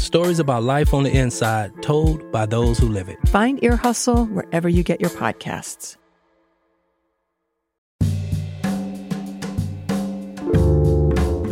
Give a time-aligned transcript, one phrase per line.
[0.00, 3.18] stories about life on the inside told by those who live it.
[3.28, 5.96] Find Ear Hustle wherever you get your podcasts.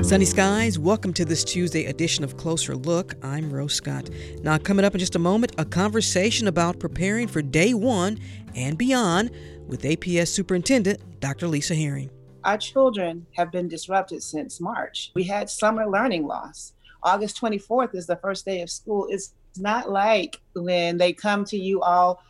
[0.08, 3.12] Sunny skies, welcome to this Tuesday edition of Closer Look.
[3.22, 4.08] I'm Rose Scott.
[4.42, 8.18] Now, coming up in just a moment, a conversation about preparing for day one
[8.54, 9.30] and beyond
[9.66, 11.46] with APS Superintendent Dr.
[11.46, 12.08] Lisa Herring.
[12.42, 15.12] Our children have been disrupted since March.
[15.14, 16.72] We had summer learning loss.
[17.08, 19.06] August 24th is the first day of school.
[19.08, 22.22] It's not like when they come to you all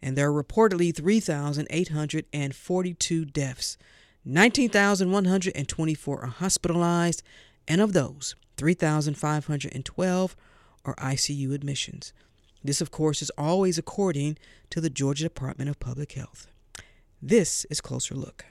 [0.00, 3.76] and there are reportedly 3,842 deaths.
[4.24, 7.22] 19,124 are hospitalized,
[7.68, 10.36] and of those, 3,512
[10.86, 12.14] are ICU admissions.
[12.62, 14.38] This, of course, is always according
[14.70, 16.46] to the Georgia Department of Public Health.
[17.20, 18.46] This is Closer Look.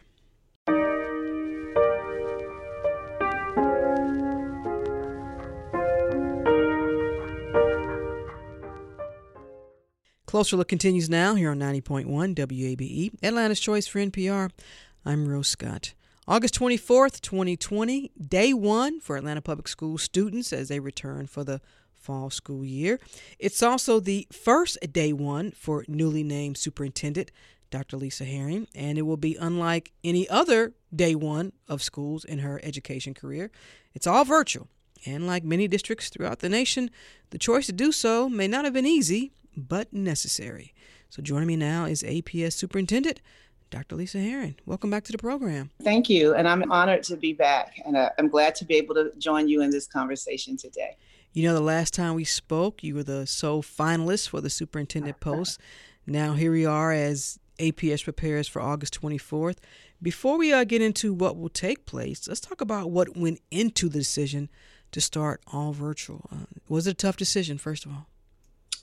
[10.33, 14.49] Closer Look continues now here on 90.1 WABE, Atlanta's Choice for NPR.
[15.05, 15.93] I'm Rose Scott.
[16.27, 21.61] August 24th, 2020, day one for Atlanta Public School students as they return for the
[21.93, 22.99] fall school year.
[23.37, 27.29] It's also the first day one for newly named superintendent
[27.69, 27.97] Dr.
[27.97, 32.59] Lisa Herring, and it will be unlike any other day one of schools in her
[32.63, 33.51] education career.
[33.93, 34.67] It's all virtual,
[35.05, 36.89] and like many districts throughout the nation,
[37.29, 40.73] the choice to do so may not have been easy, but necessary.
[41.09, 43.21] So joining me now is APS Superintendent
[43.73, 43.95] Dr.
[43.95, 44.55] Lisa Herring.
[44.67, 45.71] Welcome back to the program.
[45.81, 48.93] Thank you, and I'm honored to be back, and uh, I'm glad to be able
[48.93, 50.95] to join you in this conversation today.
[51.33, 55.19] You know, the last time we spoke, you were the sole finalist for the superintendent
[55.19, 55.59] post.
[56.05, 59.57] Now, here we are as APS prepares for August 24th.
[60.01, 63.89] Before we uh, get into what will take place, let's talk about what went into
[63.89, 64.49] the decision
[64.91, 66.27] to start all virtual.
[66.31, 68.05] Uh, was it a tough decision, first of all?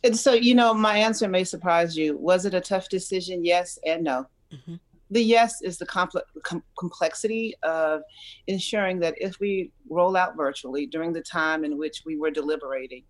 [0.02, 2.16] And so, you know, my answer may surprise you.
[2.16, 3.44] Was it a tough decision?
[3.44, 4.26] Yes and no.
[4.52, 4.76] Mm-hmm
[5.10, 8.02] the yes is the compl- com- complexity of
[8.46, 13.02] ensuring that if we roll out virtually during the time in which we were deliberating,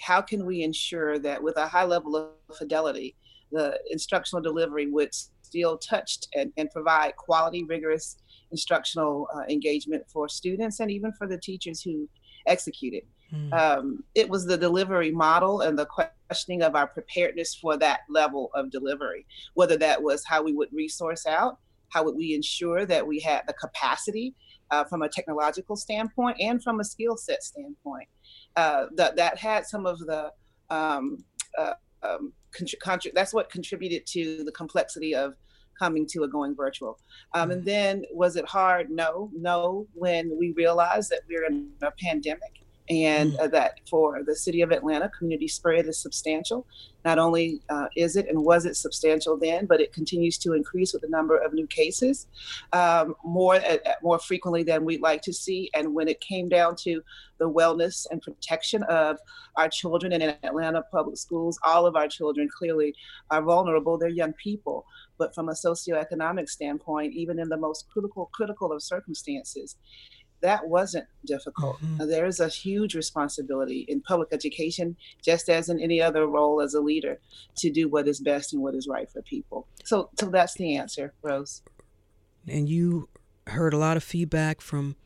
[0.00, 3.14] how can we ensure that with a high level of fidelity,
[3.52, 8.16] the instructional delivery would still touch and, and provide quality, rigorous
[8.50, 12.08] instructional uh, engagement for students and even for the teachers who
[12.46, 13.06] execute it.
[13.34, 13.52] Mm.
[13.52, 18.50] Um, it was the delivery model and the questioning of our preparedness for that level
[18.54, 21.58] of delivery, whether that was how we would resource out,
[21.90, 24.34] how would we ensure that we had the capacity
[24.70, 28.08] uh, from a technological standpoint and from a skill set standpoint.
[28.56, 30.30] Uh, that, that had some of the
[30.70, 31.18] um,
[31.58, 35.34] uh, um, contri- that's what contributed to the complexity of
[35.78, 36.98] coming to a going virtual.
[37.34, 37.66] Um, and mm.
[37.66, 38.90] then was it hard?
[38.90, 39.86] No, no.
[39.94, 43.40] When we realized that we we're in a pandemic and mm.
[43.40, 46.66] uh, that for the city of Atlanta, community spread is substantial.
[47.04, 50.92] Not only uh, is it and was it substantial then, but it continues to increase
[50.92, 52.26] with the number of new cases
[52.72, 55.70] um, more uh, uh, more frequently than we'd like to see.
[55.74, 57.02] And when it came down to
[57.38, 59.18] the wellness and protection of
[59.56, 62.94] our children in Atlanta public schools, all of our children clearly
[63.30, 63.96] are vulnerable.
[63.96, 64.84] They're young people,
[65.18, 69.76] but from a socioeconomic standpoint, even in the most critical critical of circumstances
[70.40, 71.80] that wasn't difficult.
[71.82, 72.08] Mm-hmm.
[72.08, 76.74] There is a huge responsibility in public education, just as in any other role as
[76.74, 77.18] a leader,
[77.58, 79.66] to do what is best and what is right for people.
[79.84, 81.62] So, so that's the answer, Rose.
[82.46, 83.08] And you
[83.46, 84.96] heard a lot of feedback from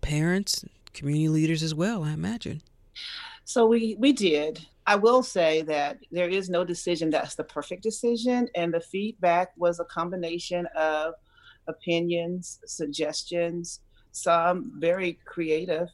[0.00, 2.62] parents, community leaders as well, I imagine.
[3.44, 4.66] So we we did.
[4.86, 9.52] I will say that there is no decision that's the perfect decision, and the feedback
[9.56, 11.14] was a combination of
[11.68, 13.80] opinions, suggestions,
[14.12, 15.88] some very creative,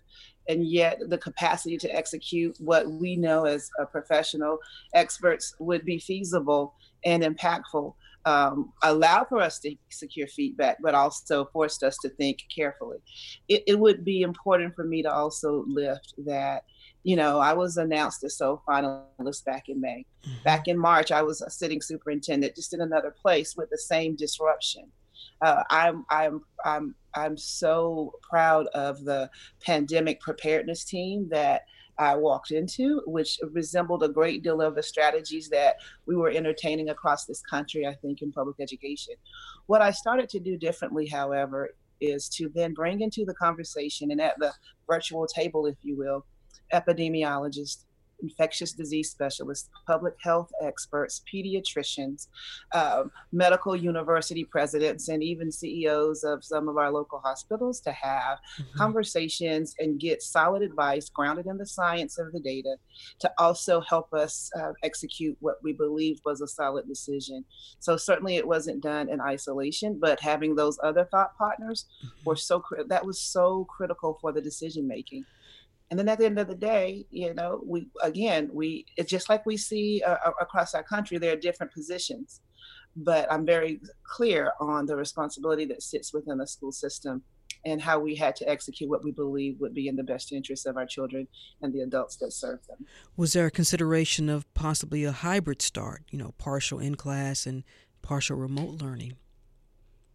[0.48, 4.58] and yet the capacity to execute what we know as a professional
[4.94, 6.74] experts would be feasible
[7.04, 7.94] and impactful.
[8.24, 12.98] Um, allow for us to secure feedback, but also forced us to think carefully.
[13.48, 16.64] It, it would be important for me to also lift that
[17.08, 20.04] you know, I was announced as SOE finalist back in May.
[20.26, 20.42] Mm-hmm.
[20.44, 24.16] Back in March, I was a sitting superintendent just in another place with the same
[24.16, 24.90] disruption.
[25.40, 29.30] Uh, I'm I'm I'm I'm so proud of the
[29.60, 31.62] pandemic preparedness team that
[31.98, 35.76] I walked into, which resembled a great deal of the strategies that
[36.06, 39.14] we were entertaining across this country, I think, in public education.
[39.66, 41.70] What I started to do differently, however,
[42.00, 44.52] is to then bring into the conversation and at the
[44.88, 46.24] virtual table, if you will,
[46.72, 47.84] epidemiologists,
[48.22, 52.28] infectious disease specialists, public health experts, pediatricians,
[52.72, 58.38] uh, medical university presidents, and even CEOs of some of our local hospitals to have
[58.38, 58.78] mm-hmm.
[58.78, 62.76] conversations and get solid advice grounded in the science of the data
[63.20, 67.44] to also help us uh, execute what we believed was a solid decision.
[67.78, 72.24] So certainly it wasn't done in isolation, but having those other thought partners mm-hmm.
[72.24, 75.24] were so that was so critical for the decision making
[75.90, 79.28] and then at the end of the day you know we again we it's just
[79.28, 82.40] like we see uh, across our country there are different positions
[82.96, 87.22] but i'm very clear on the responsibility that sits within the school system
[87.64, 90.66] and how we had to execute what we believe would be in the best interest
[90.66, 91.26] of our children
[91.62, 92.86] and the adults that serve them.
[93.16, 97.64] Was there a consideration of possibly a hybrid start, you know, partial in class and
[98.02, 99.16] partial remote learning?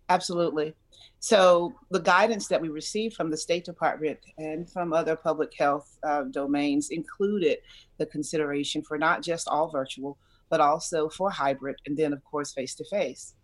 [0.10, 0.74] Absolutely.
[1.20, 5.98] So the guidance that we received from the State Department and from other public health
[6.04, 7.60] uh, domains included
[7.98, 10.18] the consideration for not just all virtual,
[10.50, 13.36] but also for hybrid, and then of course face to face.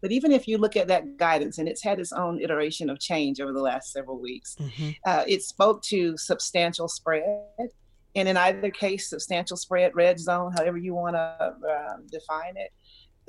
[0.00, 3.00] But even if you look at that guidance, and it's had its own iteration of
[3.00, 4.90] change over the last several weeks, mm-hmm.
[5.04, 7.24] uh, it spoke to substantial spread.
[8.14, 12.72] And in either case, substantial spread, red zone, however you want to uh, define it,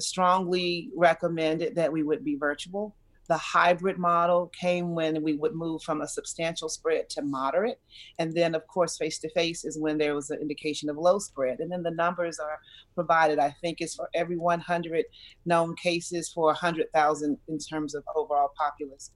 [0.01, 2.95] strongly recommended that we would be virtual.
[3.27, 7.79] The hybrid model came when we would move from a substantial spread to moderate.
[8.17, 11.19] And then, of course, face to face is when there was an indication of low
[11.19, 11.59] spread.
[11.59, 12.59] And then the numbers are
[12.95, 15.05] provided, I think, is for every 100
[15.45, 19.11] known cases for 100,000 in terms of overall populace.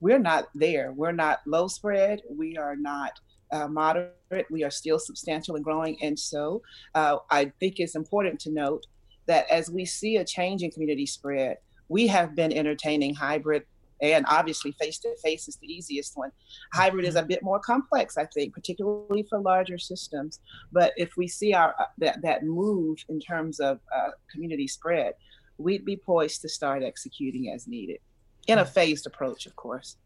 [0.00, 0.92] We're not there.
[0.92, 2.20] We're not low spread.
[2.28, 3.12] We are not
[3.50, 4.50] uh, moderate.
[4.50, 5.96] We are still substantial and growing.
[6.02, 6.60] And so
[6.94, 8.84] uh, I think it's important to note
[9.26, 13.64] that as we see a change in community spread, we have been entertaining hybrid
[14.00, 16.30] and obviously face to face is the easiest one.
[16.72, 20.40] Hybrid is a bit more complex, I think, particularly for larger systems.
[20.72, 25.14] But if we see our uh, that that move in terms of uh, community spread,
[25.58, 27.98] we'd be poised to start executing as needed
[28.46, 29.96] in a phased approach, of course.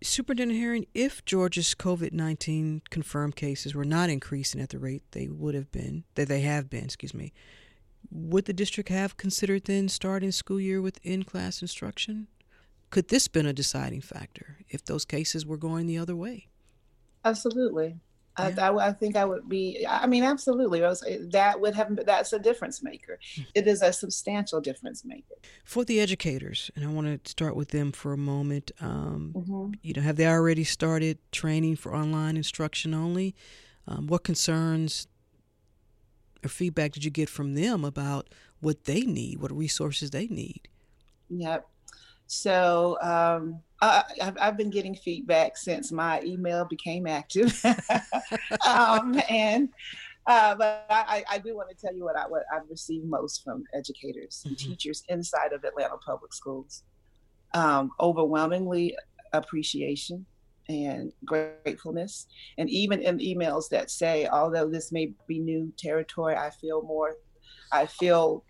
[0.00, 5.28] Superintendent Herring, if Georgia's COVID 19 confirmed cases were not increasing at the rate they
[5.28, 7.32] would have been, that they have been, excuse me,
[8.10, 12.28] would the district have considered then starting school year with in class instruction?
[12.90, 16.48] Could this been a deciding factor if those cases were going the other way?
[17.24, 17.96] Absolutely.
[18.38, 18.54] Yeah.
[18.58, 19.84] I, I, I, think I would be.
[19.86, 20.80] I mean, absolutely.
[20.80, 21.98] Was, that would have.
[22.06, 23.18] That's a difference maker.
[23.54, 25.34] It is a substantial difference maker
[25.64, 26.70] for the educators.
[26.76, 28.70] And I want to start with them for a moment.
[28.80, 29.72] Um, mm-hmm.
[29.82, 33.34] You know, have they already started training for online instruction only?
[33.88, 35.08] Um, what concerns
[36.44, 38.28] or feedback did you get from them about
[38.60, 40.68] what they need, what resources they need?
[41.30, 41.66] Yep.
[42.26, 44.04] So um, I,
[44.38, 47.58] have been getting feedback since my email became active,
[48.66, 49.70] um, and
[50.26, 53.42] uh, but I, I, do want to tell you what I what I've received most
[53.42, 54.70] from educators and mm-hmm.
[54.70, 56.82] teachers inside of Atlanta Public Schools.
[57.54, 58.94] Um, overwhelmingly
[59.32, 60.26] appreciation
[60.68, 62.26] and gratefulness.
[62.58, 67.16] And even in emails that say, although this may be new territory, I feel more,
[67.72, 68.44] I feel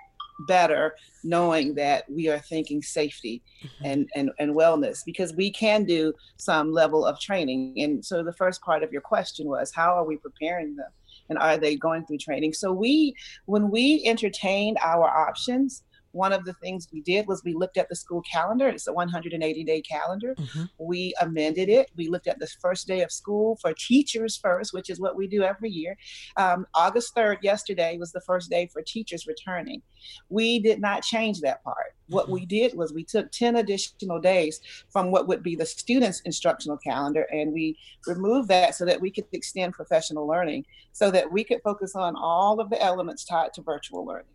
[0.46, 0.94] better
[1.25, 3.84] knowing that we are thinking safety mm-hmm.
[3.84, 7.75] and, and, and wellness because we can do some level of training.
[7.78, 10.90] And so the first part of your question was, how are we preparing them?
[11.28, 12.54] And are they going through training?
[12.54, 13.14] So we,
[13.46, 17.88] when we entertained our options, one of the things we did was we looked at
[17.88, 18.68] the school calendar.
[18.68, 20.34] It's a 180 day calendar.
[20.34, 20.64] Mm-hmm.
[20.78, 21.90] We amended it.
[21.96, 25.26] We looked at the first day of school for teachers first, which is what we
[25.26, 25.96] do every year.
[26.36, 29.82] Um, August 3rd, yesterday, was the first day for teachers returning.
[30.28, 31.94] We did not change that part.
[32.08, 32.34] What mm-hmm.
[32.34, 34.60] we did was we took 10 additional days
[34.90, 39.10] from what would be the student's instructional calendar and we removed that so that we
[39.10, 43.52] could extend professional learning so that we could focus on all of the elements tied
[43.54, 44.26] to virtual learning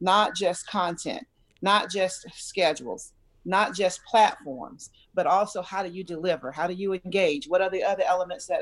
[0.00, 1.26] not just content,
[1.62, 3.12] not just schedules,
[3.44, 6.50] not just platforms, but also how do you deliver?
[6.52, 7.46] How do you engage?
[7.48, 8.60] What are the other elements that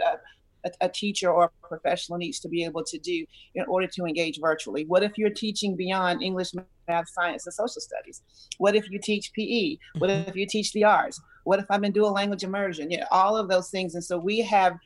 [0.64, 4.04] a, a, teacher or a professional needs to be able to do in order to
[4.04, 4.85] engage virtually?
[4.85, 6.52] What if you're teaching beyond English,
[6.88, 8.23] math, science, and social studies?
[8.59, 9.76] What if you teach PE?
[9.99, 10.28] What mm-hmm.
[10.28, 11.21] if you teach the arts?
[11.45, 12.90] What if I'm in dual language immersion?
[12.90, 13.95] You know, all of those things.
[13.95, 14.76] And so we have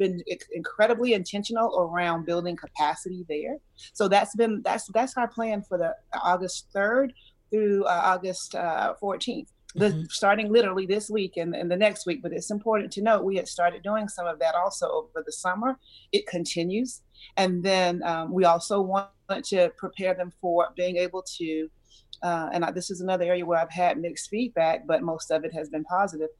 [0.00, 0.20] been
[0.52, 3.58] incredibly intentional around building capacity there.
[3.92, 7.10] So that's been that's that's our plan for the August 3rd
[7.52, 9.48] through uh, August uh, 14th.
[9.76, 10.02] The, mm-hmm.
[10.08, 12.22] starting literally this week and, and the next week.
[12.24, 15.30] But it's important to note we had started doing some of that also over the
[15.30, 15.78] summer.
[16.10, 17.02] It continues.
[17.36, 19.10] And then um, we also want
[19.44, 21.68] to prepare them for being able to,
[22.20, 25.44] uh, and I, this is another area where I've had mixed feedback, but most of
[25.44, 26.30] it has been positive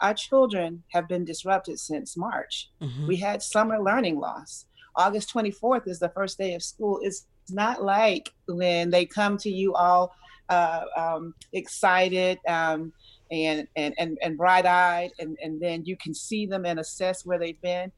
[0.00, 2.70] our children have been disrupted since March.
[2.80, 3.06] Mm-hmm.
[3.06, 4.66] We had summer learning loss.
[4.94, 7.00] August 24th is the first day of school.
[7.02, 10.12] It's not like when they come to you all
[10.48, 12.92] uh, um, excited um,
[13.30, 17.26] and, and, and, and bright eyed, and, and then you can see them and assess
[17.26, 17.92] where they've been.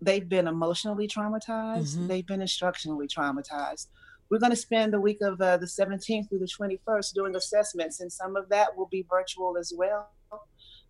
[0.00, 2.08] They've been emotionally traumatized, mm-hmm.
[2.08, 3.88] they've been instructionally traumatized.
[4.30, 8.00] We're going to spend the week of uh, the 17th through the 21st doing assessments,
[8.00, 10.08] and some of that will be virtual as well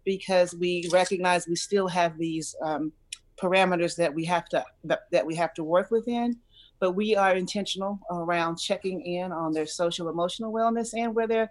[0.05, 2.93] because we recognize we still have these um,
[3.37, 6.37] parameters that we have to that, that we have to work within
[6.81, 11.51] but we are intentional around checking in on their social emotional wellness and where their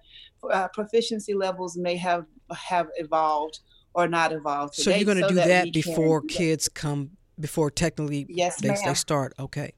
[0.52, 3.60] uh, proficiency levels may have have evolved
[3.94, 7.12] or not evolved so you're going to so do that, that before can, kids come
[7.40, 9.74] before technically yes, they, they start okay.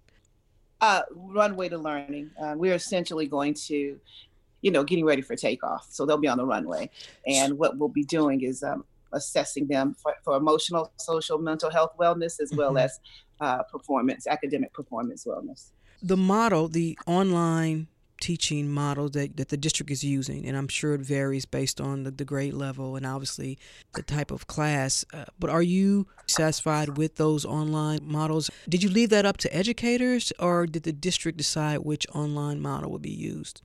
[0.82, 2.30] Uh, runway to learning.
[2.42, 3.98] Uh, we're essentially going to
[4.66, 5.86] you know, getting ready for takeoff.
[5.92, 6.90] So they'll be on the runway.
[7.28, 11.92] And what we'll be doing is um, assessing them for, for, emotional, social, mental health
[12.00, 12.86] wellness, as well mm-hmm.
[12.86, 13.00] as
[13.40, 15.70] uh, performance, academic performance wellness.
[16.02, 20.96] The model, the online teaching model that, that the district is using, and I'm sure
[20.96, 23.60] it varies based on the, the grade level and obviously
[23.94, 25.06] the type of class.
[25.14, 28.50] Uh, but are you satisfied with those online models?
[28.68, 32.90] Did you leave that up to educators, or did the district decide which online model
[32.90, 33.62] would be used?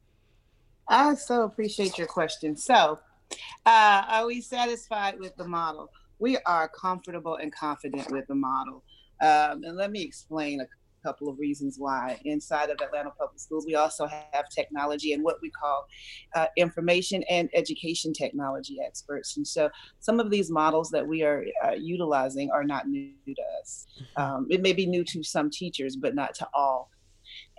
[0.91, 2.57] I so appreciate your question.
[2.57, 2.99] So,
[3.65, 5.89] uh, are we satisfied with the model?
[6.19, 8.83] We are comfortable and confident with the model.
[9.23, 10.67] Um, and let me explain a
[11.07, 12.19] couple of reasons why.
[12.25, 15.87] Inside of Atlanta Public Schools, we also have technology and what we call
[16.35, 19.37] uh, information and education technology experts.
[19.37, 19.71] And so
[20.01, 23.87] some of these models that we are uh, utilizing are not new to us.
[24.17, 26.91] Um, it may be new to some teachers, but not to all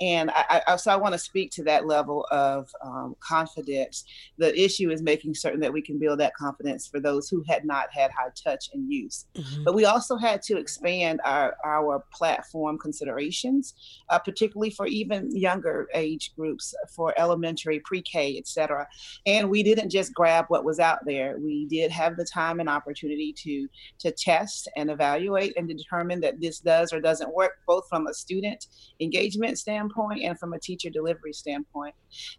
[0.01, 4.03] and I, I, so I want to speak to that level of um, confidence.
[4.39, 7.63] The issue is making certain that we can build that confidence for those who had
[7.65, 9.25] not had high touch and use.
[9.35, 9.63] Mm-hmm.
[9.63, 13.75] But we also had to expand our, our platform considerations,
[14.09, 18.87] uh, particularly for even younger age groups, for elementary, pre-K, et cetera.
[19.27, 21.37] And we didn't just grab what was out there.
[21.37, 23.67] We did have the time and opportunity to,
[23.99, 28.13] to test and evaluate and determine that this does or doesn't work, both from a
[28.15, 28.65] student
[28.99, 31.93] engagement standpoint standpoint and from a teacher delivery standpoint.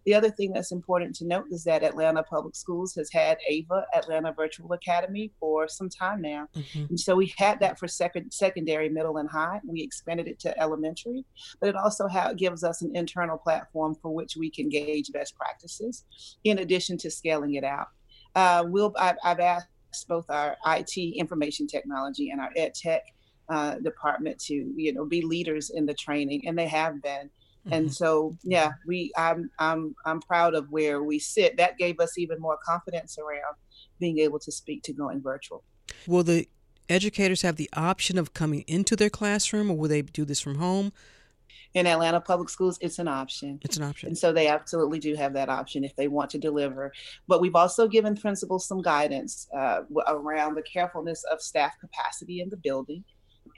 [0.05, 3.87] The other thing that's important to note is that Atlanta Public Schools has had AVA,
[3.95, 6.49] Atlanta Virtual Academy, for some time now.
[6.55, 6.85] Mm-hmm.
[6.91, 9.61] And so we had that for second, secondary, middle, and high.
[9.65, 11.25] We expanded it to elementary,
[11.61, 15.37] but it also ha- gives us an internal platform for which we can gauge best
[15.37, 16.05] practices
[16.45, 17.89] in addition to scaling it out.
[18.35, 19.69] Uh, we'll, I've, I've asked
[20.09, 23.03] both our IT information technology and our ed tech
[23.49, 27.29] uh, department to you know be leaders in the training and they have been
[27.67, 27.75] Mm-hmm.
[27.75, 31.57] And so, yeah, we I'm I'm I'm proud of where we sit.
[31.57, 33.55] That gave us even more confidence around
[34.01, 35.63] being able to speak to going virtual.
[36.07, 36.49] Will the
[36.89, 40.57] educators have the option of coming into their classroom, or will they do this from
[40.57, 40.93] home?
[41.75, 43.59] In Atlanta Public Schools, it's an option.
[43.63, 44.09] It's an option.
[44.09, 46.93] And so they absolutely do have that option if they want to deliver.
[47.29, 52.51] But we've also given principals some guidance uh, around the carefulness of staff capacity in
[52.51, 53.05] the building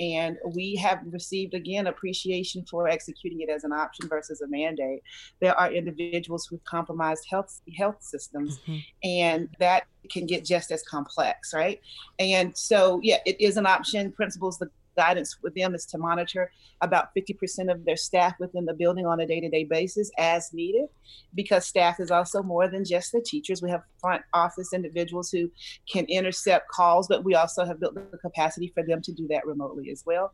[0.00, 5.02] and we have received again appreciation for executing it as an option versus a mandate.
[5.40, 8.78] There are individuals with compromised health health systems, mm-hmm.
[9.02, 11.80] and that can get just as complex, right?
[12.18, 14.12] And so, yeah, it is an option.
[14.12, 18.74] Principals the guidance with them is to monitor about 50% of their staff within the
[18.74, 20.88] building on a day-to-day basis as needed
[21.34, 25.50] because staff is also more than just the teachers we have front office individuals who
[25.90, 29.46] can intercept calls but we also have built the capacity for them to do that
[29.46, 30.32] remotely as well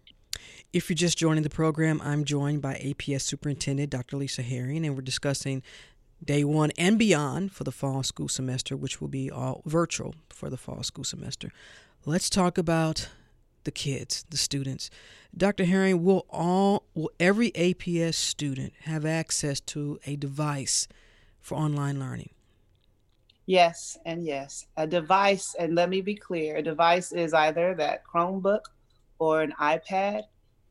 [0.73, 4.17] if you're just joining the program, I'm joined by APS Superintendent Dr.
[4.17, 5.63] Lisa Herring, and we're discussing
[6.25, 10.51] day one and beyond for the fall school semester, which will be all virtual for
[10.51, 11.51] the fall school semester.
[12.07, 13.09] Let's talk about
[13.65, 14.91] the kids, the students.
[15.37, 15.65] Dr.
[15.65, 20.89] Herring, will all will every APS student have access to a device
[21.41, 22.31] for online learning?
[23.47, 24.67] Yes, and yes.
[24.77, 28.61] A device, and let me be clear, a device is either that Chromebook
[29.19, 30.23] or an iPad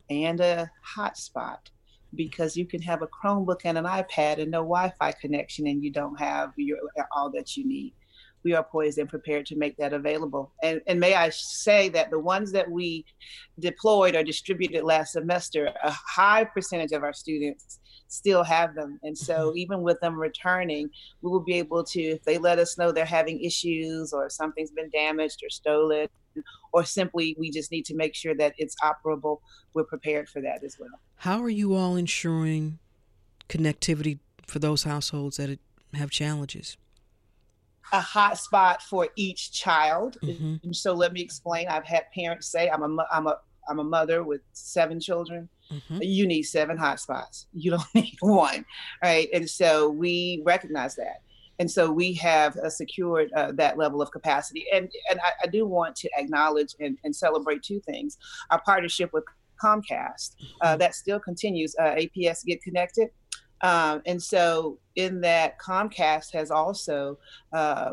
[0.09, 1.59] and a hotspot
[2.15, 5.91] because you can have a Chromebook and an iPad and no Wi-Fi connection and you
[5.91, 6.77] don't have your,
[7.15, 7.93] all that you need.
[8.43, 10.51] We are poised and prepared to make that available.
[10.63, 13.05] And, and may I say that the ones that we
[13.59, 18.99] deployed or distributed last semester, a high percentage of our students still have them.
[19.03, 19.57] And so mm-hmm.
[19.57, 20.89] even with them returning,
[21.21, 24.71] we will be able to, if they let us know they're having issues or something's
[24.71, 26.07] been damaged or stolen,
[26.71, 29.39] or simply we just need to make sure that it's operable,
[29.73, 30.89] we're prepared for that as well.
[31.17, 32.79] How are you all ensuring
[33.49, 35.59] connectivity for those households that
[35.93, 36.77] have challenges?
[37.91, 40.17] A hotspot for each child.
[40.23, 40.71] Mm-hmm.
[40.71, 41.67] So let me explain.
[41.67, 45.99] I've had parents say, "I'm a I'm a I'm a mother with seven children mm-hmm.
[46.01, 47.45] you need seven hotspots.
[47.53, 48.65] You don't need one,
[49.03, 49.27] right?
[49.33, 51.21] And so we recognize that.
[51.59, 54.65] And so we have uh, secured uh, that level of capacity.
[54.73, 58.17] And, and I, I do want to acknowledge and, and, celebrate two things.
[58.49, 59.25] Our partnership with
[59.61, 60.79] Comcast, uh, mm-hmm.
[60.79, 61.75] that still continues.
[61.77, 63.09] Uh, APS Get Connected
[63.61, 67.17] um, and so, in that, Comcast has also
[67.53, 67.91] uh,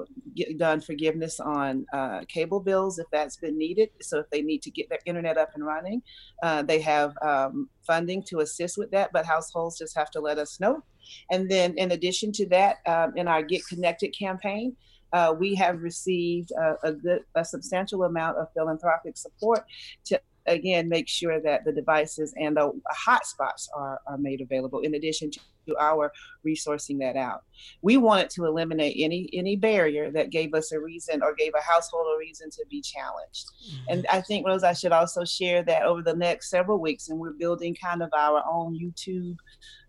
[0.56, 3.90] done forgiveness on uh, cable bills if that's been needed.
[4.02, 6.02] So, if they need to get their internet up and running,
[6.42, 10.38] uh, they have um, funding to assist with that, but households just have to let
[10.38, 10.82] us know.
[11.30, 14.76] And then, in addition to that, um, in our Get Connected campaign,
[15.12, 19.64] uh, we have received a, a, good, a substantial amount of philanthropic support
[20.06, 22.70] to again make sure that the devices and the
[23.06, 26.12] hotspots are, are made available in addition to our
[26.46, 27.42] resourcing that out
[27.82, 31.62] we wanted to eliminate any any barrier that gave us a reason or gave a
[31.62, 33.92] household a reason to be challenged mm-hmm.
[33.92, 37.18] and i think rose i should also share that over the next several weeks and
[37.18, 39.36] we're building kind of our own youtube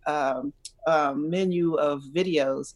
[0.07, 0.53] um,
[0.87, 2.73] um, menu of videos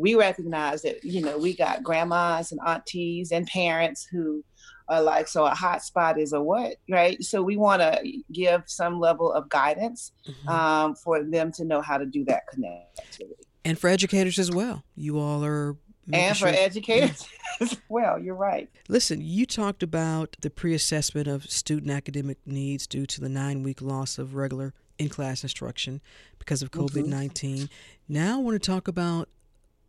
[0.00, 4.42] we recognize that you know we got grandmas and aunties and parents who
[4.90, 7.22] are like so a hotspot is a what right?
[7.22, 10.48] So we want to give some level of guidance mm-hmm.
[10.48, 13.34] um, for them to know how to do that connectivity.
[13.64, 14.84] And for educators as well.
[14.96, 15.76] You all are
[16.12, 17.24] and for educators
[17.60, 18.68] as well you're right.
[18.88, 23.80] Listen you talked about the pre-assessment of student academic needs due to the nine week
[23.80, 26.00] loss of regular in-class instruction
[26.38, 27.64] because of covid-19 mm-hmm.
[28.06, 29.30] now i want to talk about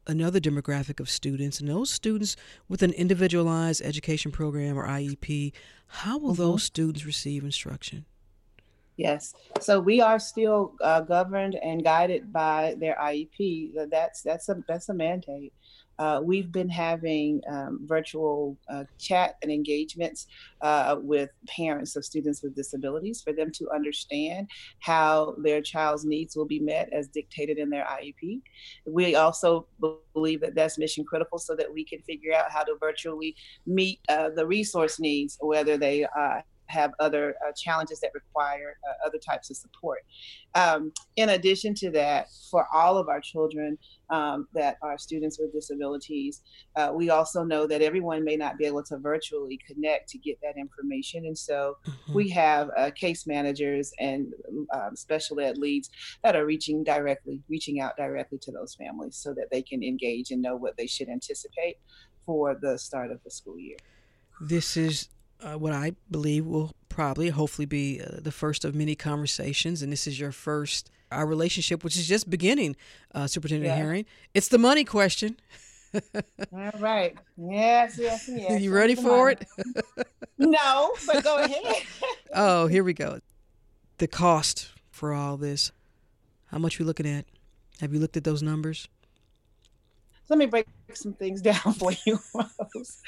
[0.07, 2.35] another demographic of students, and those students
[2.67, 5.53] with an individualized education program or IEP,
[5.87, 6.41] how will mm-hmm.
[6.41, 8.05] those students receive instruction?
[8.97, 13.89] Yes, so we are still uh, governed and guided by their IEP.
[13.89, 15.53] That's that's a that's a mandate.
[16.01, 20.25] Uh, we've been having um, virtual uh, chat and engagements
[20.61, 26.35] uh, with parents of students with disabilities for them to understand how their child's needs
[26.35, 28.41] will be met as dictated in their IEP.
[28.87, 29.67] We also
[30.15, 33.35] believe that that's mission critical so that we can figure out how to virtually
[33.67, 39.07] meet uh, the resource needs, whether they uh, have other uh, challenges that require uh,
[39.07, 39.99] other types of support.
[40.55, 43.77] Um, in addition to that, for all of our children
[44.09, 46.41] um, that are students with disabilities,
[46.75, 50.37] uh, we also know that everyone may not be able to virtually connect to get
[50.41, 51.25] that information.
[51.25, 52.13] And so mm-hmm.
[52.13, 54.33] we have uh, case managers and
[54.73, 55.89] um, special ed leads
[56.23, 60.31] that are reaching directly, reaching out directly to those families so that they can engage
[60.31, 61.77] and know what they should anticipate
[62.25, 63.77] for the start of the school year.
[64.41, 65.09] This is
[65.41, 69.81] uh, what I believe will probably, hopefully, be uh, the first of many conversations.
[69.81, 72.75] And this is your first, our relationship, which is just beginning,
[73.13, 73.83] uh, Superintendent yeah.
[73.83, 74.05] Herring.
[74.33, 75.37] It's the money question.
[75.93, 77.17] All right.
[77.37, 78.61] Yes, yes, yes.
[78.61, 79.45] You ready for it?
[80.37, 81.83] no, but go ahead.
[82.33, 83.19] oh, here we go.
[83.97, 85.71] The cost for all this.
[86.47, 87.25] How much are we looking at?
[87.79, 88.87] Have you looked at those numbers?
[90.31, 93.01] Let me break some things down for you, Rose.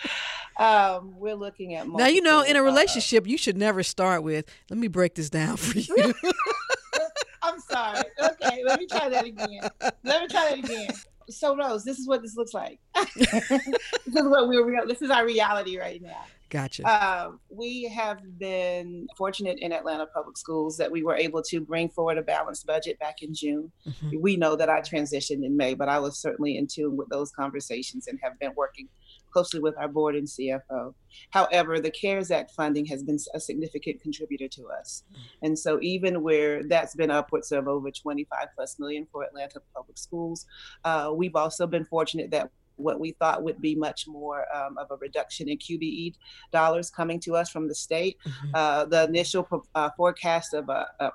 [0.59, 2.07] Um, we're looking at now.
[2.07, 4.43] You know, in a uh, relationship, uh, you should never start with.
[4.69, 6.13] Let me break this down for you.
[7.41, 8.03] I'm sorry.
[8.21, 9.62] Okay, let me try that again.
[10.03, 10.89] Let me try that again.
[11.29, 12.79] So, Rose, this is what this looks like.
[13.15, 14.86] this is what we're.
[14.86, 16.25] This is our reality right now.
[16.54, 16.88] Gotcha.
[16.88, 21.89] Uh, we have been fortunate in Atlanta Public Schools that we were able to bring
[21.89, 23.72] forward a balanced budget back in June.
[23.88, 24.22] Mm-hmm.
[24.22, 27.32] We know that I transitioned in May, but I was certainly in tune with those
[27.32, 28.88] conversations and have been working
[29.32, 30.94] closely with our board and CFO.
[31.32, 35.06] However, the CARES Act funding has been a significant contributor to us.
[35.42, 39.98] And so even where that's been upwards of over 25 plus million for Atlanta Public
[39.98, 40.46] Schools,
[40.86, 44.91] uh, we've also been fortunate that what we thought would be much more um, of
[44.91, 46.15] a reduction in QBE
[46.51, 48.17] dollars coming to us from the state.
[48.25, 48.49] Mm-hmm.
[48.53, 51.12] Uh, the initial uh, forecast of a, a,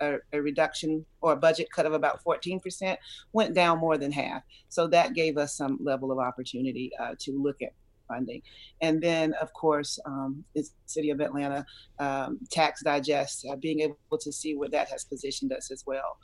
[0.00, 2.96] a, a, reduction or a budget cut of about 14%
[3.32, 4.42] went down more than half.
[4.68, 7.72] So that gave us some level of opportunity uh, to look at
[8.08, 8.42] funding.
[8.80, 11.64] And then, of course, um, the City of Atlanta
[11.98, 16.18] um, Tax Digest, uh, being able to see where that has positioned us as well.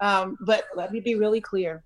[0.00, 1.82] Um, but let me be really clear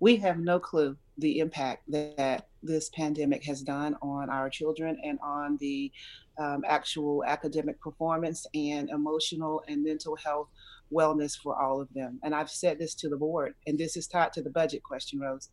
[0.00, 5.18] we have no clue the impact that this pandemic has done on our children and
[5.22, 5.92] on the
[6.38, 10.48] um, actual academic performance and emotional and mental health
[10.92, 12.18] wellness for all of them.
[12.22, 15.20] And I've said this to the board, and this is tied to the budget question,
[15.20, 15.50] Rose.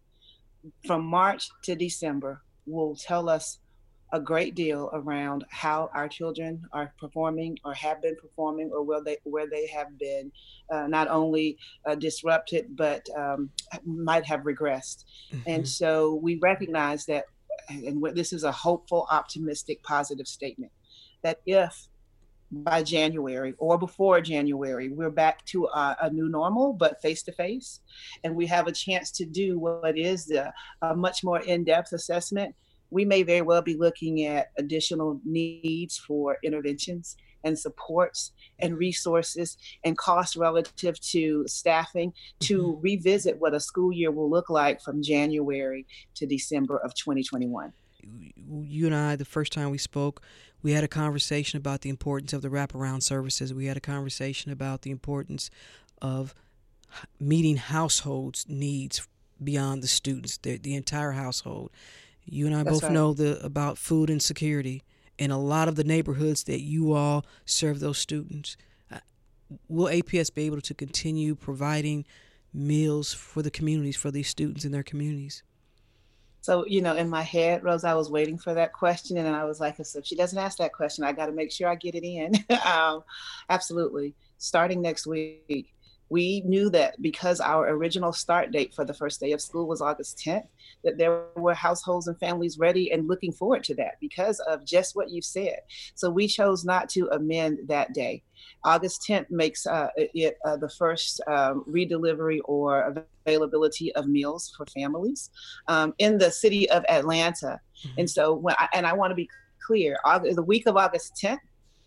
[0.86, 3.60] From March to December will tell us
[4.14, 9.04] a great deal around how our children are performing or have been performing or where
[9.04, 10.32] they where they have been
[10.70, 13.50] uh, not only uh, disrupted but um,
[13.86, 15.42] might have regressed mm-hmm.
[15.48, 17.26] and so we recognize that
[17.70, 20.72] and this is a hopeful optimistic positive statement
[21.24, 21.88] that if
[22.52, 27.32] by January or before January, we're back to a, a new normal, but face to
[27.32, 27.80] face.
[28.24, 31.94] And we have a chance to do what is the, a much more in depth
[31.94, 32.54] assessment
[32.92, 39.58] we may very well be looking at additional needs for interventions and supports and resources
[39.84, 42.82] and costs relative to staffing to mm-hmm.
[42.82, 47.74] revisit what a school year will look like from January to December of 2021.
[48.46, 50.22] You and I, the first time we spoke,
[50.62, 53.54] we had a conversation about the importance of the wraparound services.
[53.54, 55.50] We had a conversation about the importance
[56.02, 56.36] of
[57.20, 59.08] meeting households' needs
[59.44, 61.72] beyond the students, the, the entire household.
[62.26, 62.92] You and I That's both right.
[62.92, 64.84] know the about food insecurity
[65.18, 68.58] in a lot of the neighborhoods that you all serve those students.
[68.92, 69.00] Uh,
[69.68, 72.06] will APS be able to continue providing
[72.54, 75.44] meals for the communities for these students in their communities?
[76.42, 79.18] So, you know, in my head, Rose, I was waiting for that question.
[79.18, 81.70] And I was like, if she doesn't ask that question, I got to make sure
[81.70, 82.34] I get it in.
[82.66, 83.04] um,
[83.50, 84.16] absolutely.
[84.40, 85.76] Starting next week,
[86.12, 89.82] we knew that because our original start date for the first day of school was
[89.82, 90.46] August 10th,
[90.84, 94.94] that there were households and families ready and looking forward to that because of just
[94.94, 95.60] what you said.
[95.96, 98.24] So we chose not to amend that day.
[98.66, 102.94] August 10th makes uh, it uh, the first um, redelivery or
[103.26, 105.30] availability of meals for families
[105.70, 107.58] um, in the city of Atlanta.
[107.86, 108.00] Mm-hmm.
[108.00, 109.30] And so, when I, and I want to be
[109.66, 111.40] clear, August, the week of August 10th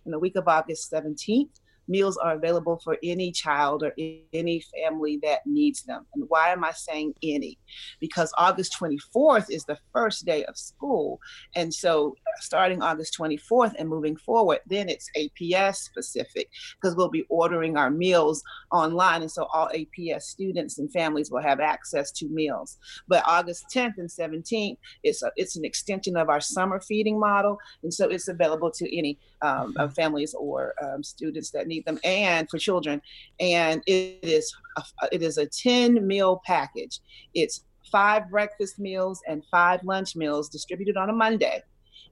[0.07, 1.51] and the week of August 17th
[1.89, 3.93] meals are available for any child or
[4.33, 6.07] any family that needs them.
[6.15, 7.59] And why am I saying any?
[8.01, 11.21] Because August 24th is the first day of school.
[11.55, 16.49] And so starting August 24th and moving forward, then it's APS specific
[16.81, 18.43] because we'll be ordering our meals
[18.73, 19.23] online.
[19.23, 22.79] And so all APS students and families will have access to meals.
[23.09, 27.59] But August 10th and 17th, it's, a, it's an extension of our summer feeding model.
[27.83, 32.49] And so it's available to any um, families or um, students that need them and
[32.49, 33.01] for children.
[33.41, 37.01] And it is a, it is a 10 meal package.
[37.35, 41.63] It's five breakfast meals and five lunch meals distributed on a Monday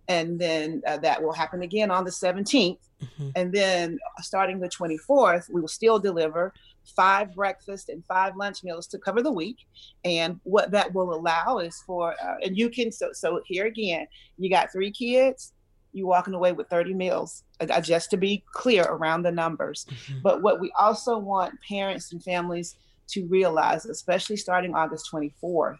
[0.08, 3.28] and then uh, that will happen again on the 17th mm-hmm.
[3.36, 6.52] and then uh, starting the 24th we will still deliver
[6.96, 9.58] five breakfast and five lunch meals to cover the week
[10.04, 14.06] and what that will allow is for uh, and you can so so here again
[14.38, 15.52] you got three kids
[15.92, 20.18] you walking away with 30 meals uh, just to be clear around the numbers mm-hmm.
[20.22, 25.78] but what we also want parents and families to realize especially starting august 24th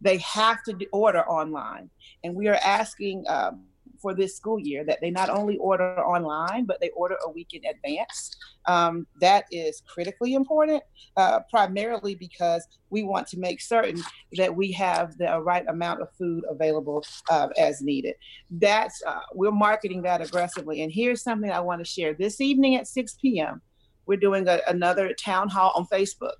[0.00, 1.90] they have to order online.
[2.24, 3.64] And we are asking um,
[4.00, 7.48] for this school year that they not only order online, but they order a week
[7.52, 8.36] in advance.
[8.66, 10.82] Um, that is critically important,
[11.16, 14.02] uh, primarily because we want to make certain
[14.36, 18.14] that we have the right amount of food available uh, as needed.
[18.50, 20.82] That's uh, we're marketing that aggressively.
[20.82, 22.14] And here's something I want to share.
[22.14, 23.62] This evening at 6 p.m.,
[24.06, 26.34] we're doing a, another town hall on Facebook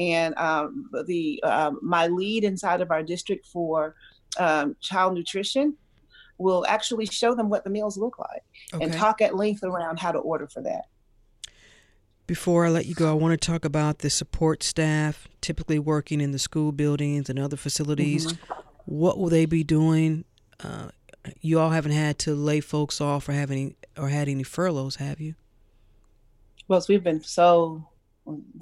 [0.00, 3.94] and um, the uh, my lead inside of our district for
[4.38, 5.76] um, child nutrition
[6.38, 8.42] will actually show them what the meals look like
[8.74, 8.82] okay.
[8.82, 10.86] and talk at length around how to order for that.
[12.26, 16.20] Before I let you go, I want to talk about the support staff typically working
[16.20, 18.32] in the school buildings and other facilities.
[18.32, 18.52] Mm-hmm.
[18.86, 20.24] What will they be doing
[20.62, 20.88] uh,
[21.40, 24.96] you all haven't had to lay folks off or have any or had any furloughs,
[24.96, 25.34] have you?
[26.68, 27.84] Well, we've been so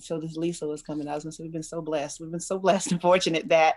[0.01, 1.09] so this Lisa was coming.
[1.09, 2.21] I was gonna say we've been so blessed.
[2.21, 3.77] We've been so blessed and fortunate that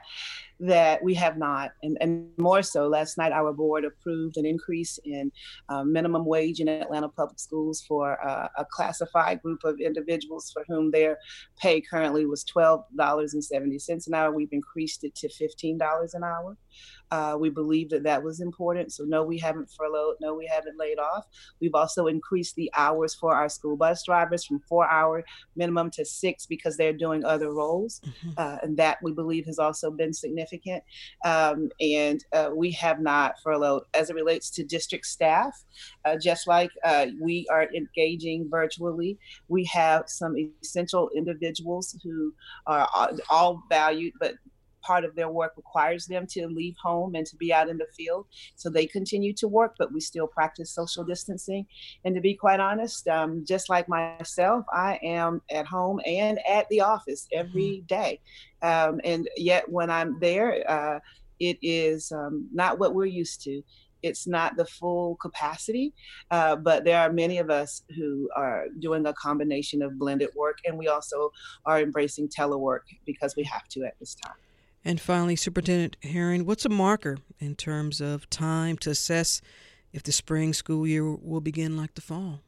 [0.60, 2.88] that we have not, and and more so.
[2.88, 5.32] Last night, our board approved an increase in
[5.70, 10.64] uh, minimum wage in Atlanta public schools for uh, a classified group of individuals for
[10.68, 11.18] whom their
[11.60, 14.32] pay currently was twelve dollars and seventy cents an hour.
[14.32, 16.58] We've increased it to fifteen dollars an hour.
[17.12, 18.92] Uh, we believe that that was important.
[18.92, 20.16] So, no, we haven't furloughed.
[20.22, 21.26] No, we haven't laid off.
[21.60, 25.24] We've also increased the hours for our school bus drivers from four hour
[25.56, 28.02] minimum to six because they're doing other roles.
[28.06, 28.30] Mm-hmm.
[28.38, 30.84] Uh, and that we believe has also been significant.
[31.26, 35.64] Um, and uh, we have not furloughed as it relates to district staff.
[36.06, 42.34] Uh, just like uh, we are engaging virtually, we have some essential individuals who
[42.68, 42.88] are
[43.30, 44.36] all valued, but
[44.82, 47.88] part of their work requires them to leave home and to be out in the
[47.96, 48.26] field.
[48.56, 51.66] So they continue to work, but we still practice social distancing.
[52.06, 56.68] And to be quite honest, um, just like myself, I am at home and at
[56.70, 58.16] the office every mm-hmm.
[58.64, 61.00] Um, and yet when I'm there, uh,
[61.40, 63.64] it is um, not what we're used to
[64.04, 65.94] it's not the full capacity,
[66.32, 70.60] uh, but there are many of us who are doing a combination of blended work,
[70.66, 71.32] and we also
[71.66, 74.36] are embracing telework because we have to at this time.
[74.84, 79.42] And finally, Superintendent Herring, what's a marker in terms of time to assess
[79.94, 82.42] if the spring school year will begin like the fall?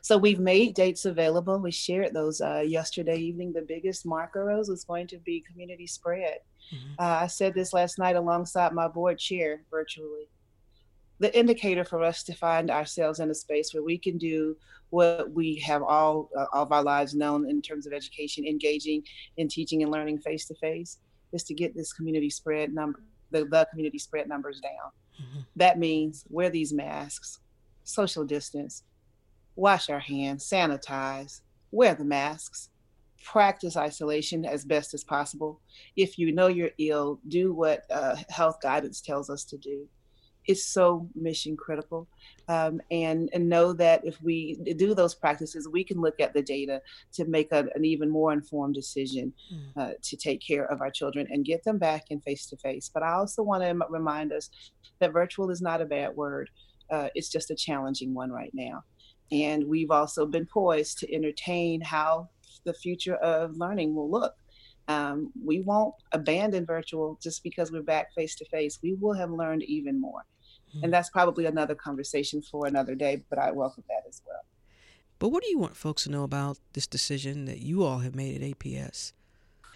[0.00, 1.58] So we've made dates available.
[1.58, 3.52] We shared those uh, yesterday evening.
[3.52, 6.38] The biggest marker Rose was going to be community spread.
[6.74, 6.94] Mm-hmm.
[6.98, 10.28] Uh, I said this last night alongside my board chair virtually.
[11.20, 14.56] The indicator for us to find ourselves in a space where we can do
[14.90, 19.04] what we have all, uh, all of our lives known in terms of education, engaging
[19.36, 20.98] in teaching and learning face to face
[21.32, 24.90] is to get this community spread number, the, the community spread numbers down.
[25.20, 25.40] Mm-hmm.
[25.56, 27.40] That means wear these masks,
[27.84, 28.82] social distance,
[29.56, 31.40] wash our hands, sanitize,
[31.70, 32.70] wear the masks,
[33.24, 35.60] practice isolation as best as possible.
[35.96, 39.88] If you know you're ill, do what uh, health guidance tells us to do
[40.48, 42.08] is so mission critical.
[42.48, 46.42] Um, and, and know that if we do those practices, we can look at the
[46.42, 46.82] data
[47.14, 49.80] to make a, an even more informed decision hmm.
[49.80, 52.90] uh, to take care of our children and get them back in face to face.
[52.92, 54.50] But I also want to remind us
[55.00, 56.50] that virtual is not a bad word,
[56.90, 58.84] uh, it's just a challenging one right now.
[59.30, 62.28] And we've also been poised to entertain how
[62.64, 64.34] the future of learning will look.
[64.88, 68.78] Um, we won't abandon virtual just because we're back face to face.
[68.82, 70.24] We will have learned even more.
[70.74, 70.84] Mm-hmm.
[70.84, 74.44] And that's probably another conversation for another day, but I welcome that as well.
[75.18, 78.14] But what do you want folks to know about this decision that you all have
[78.14, 79.12] made at APS?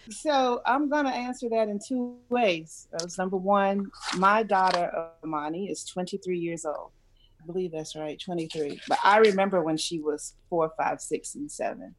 [0.09, 2.87] So I'm going to answer that in two ways.
[3.17, 6.91] number one, my daughter Amani is 23 years old.
[7.41, 8.81] I believe that's right, 23.
[8.87, 11.95] But I remember when she was four, five, six, and seven.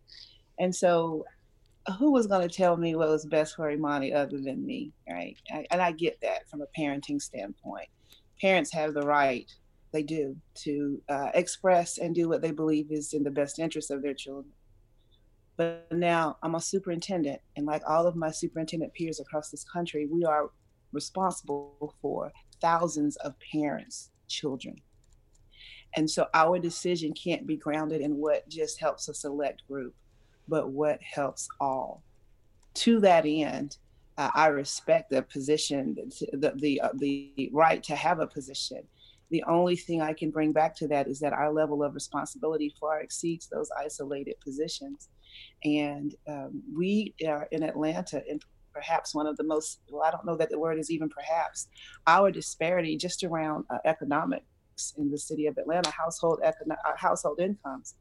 [0.59, 1.25] And so
[1.99, 5.37] who was going to tell me what was best for Imani other than me, right?
[5.51, 7.89] I, and I get that from a parenting standpoint.
[8.41, 9.51] Parents have the right,
[9.93, 13.91] they do, to uh, express and do what they believe is in the best interest
[13.91, 14.53] of their children.
[15.57, 20.07] But now I'm a superintendent, and like all of my superintendent peers across this country,
[20.07, 20.51] we are
[20.93, 24.81] responsible for thousands of parents' children.
[25.97, 29.95] And so our decision can't be grounded in what just helps a select group
[30.49, 32.03] but what helps all.
[32.75, 33.77] To that end,
[34.17, 35.97] uh, I respect the position,
[36.33, 38.83] the the, uh, the right to have a position.
[39.31, 42.75] The only thing I can bring back to that is that our level of responsibility
[42.81, 45.09] far exceeds those isolated positions,
[45.65, 48.41] and um, we are in Atlanta in
[48.73, 51.69] perhaps one of the most well i don't know that the word is even perhaps
[52.07, 54.45] our disparity just around uh, economics
[54.99, 57.95] in the city of atlanta household econo- uh, household incomes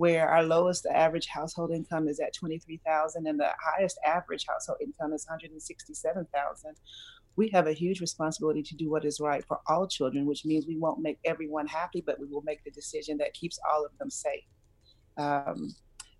[0.00, 5.12] where our lowest average household income is at 23,000 and the highest average household income
[5.12, 6.74] is 167,000.
[7.36, 10.66] We have a huge responsibility to do what is right for all children, which means
[10.66, 13.90] we won't make everyone happy, but we will make the decision that keeps all of
[13.98, 14.48] them safe.
[15.18, 15.74] Um,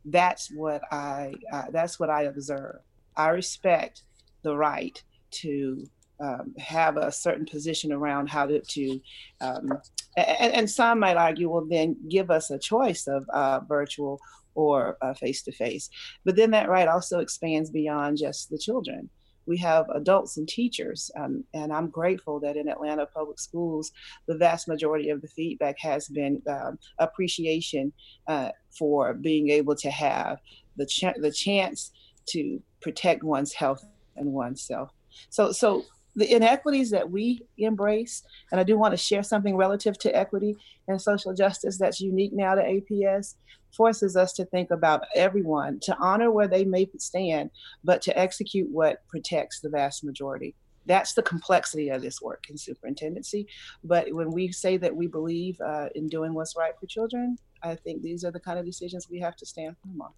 [0.05, 2.81] that's what I uh, that's what I observe.
[3.17, 4.03] I respect
[4.43, 5.03] the right
[5.43, 5.89] to
[6.21, 9.01] um, have a certain position around how to, to
[9.41, 9.73] um,
[10.17, 14.21] and, and, some might argue, will then give us a choice of uh, virtual
[14.55, 15.89] or face to face.
[16.25, 19.09] But then that right also expands beyond just the children.
[19.47, 23.91] We have adults and teachers, um, and I'm grateful that in Atlanta Public Schools,
[24.27, 27.93] the vast majority of the feedback has been um, appreciation
[28.29, 30.39] uh, for being able to have
[30.77, 31.91] the ch- the chance
[32.27, 33.85] to protect one's health
[34.17, 34.91] and oneself.
[35.31, 35.85] So, so
[36.17, 40.57] the inequities that we embrace, and I do want to share something relative to equity
[40.89, 43.35] and social justice that's unique now to APS,
[43.77, 47.51] forces us to think about everyone, to honor where they may stand,
[47.85, 50.55] but to execute what protects the vast majority.
[50.87, 53.47] That's the complexity of this work in superintendency.
[53.85, 57.77] But when we say that we believe uh, in doing what's right for children, I
[57.77, 60.11] think these are the kind of decisions we have to stand firm on.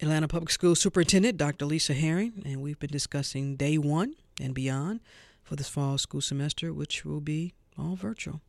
[0.00, 1.64] Atlanta Public School Superintendent Dr.
[1.64, 5.00] Lisa Herring, and we've been discussing day one and beyond
[5.42, 8.40] for this fall school semester, which will be all virtual.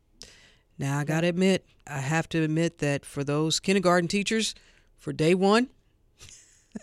[0.78, 4.54] Now, I got to admit, I have to admit that for those kindergarten teachers,
[4.96, 5.68] for day one,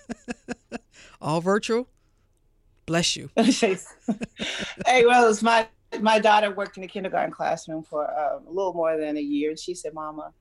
[1.21, 1.87] all virtual,
[2.85, 3.29] bless you.
[4.85, 5.67] hey, well, it's my
[6.01, 9.49] my daughter worked in the kindergarten classroom for uh, a little more than a year,
[9.51, 10.33] and she said, "Mama,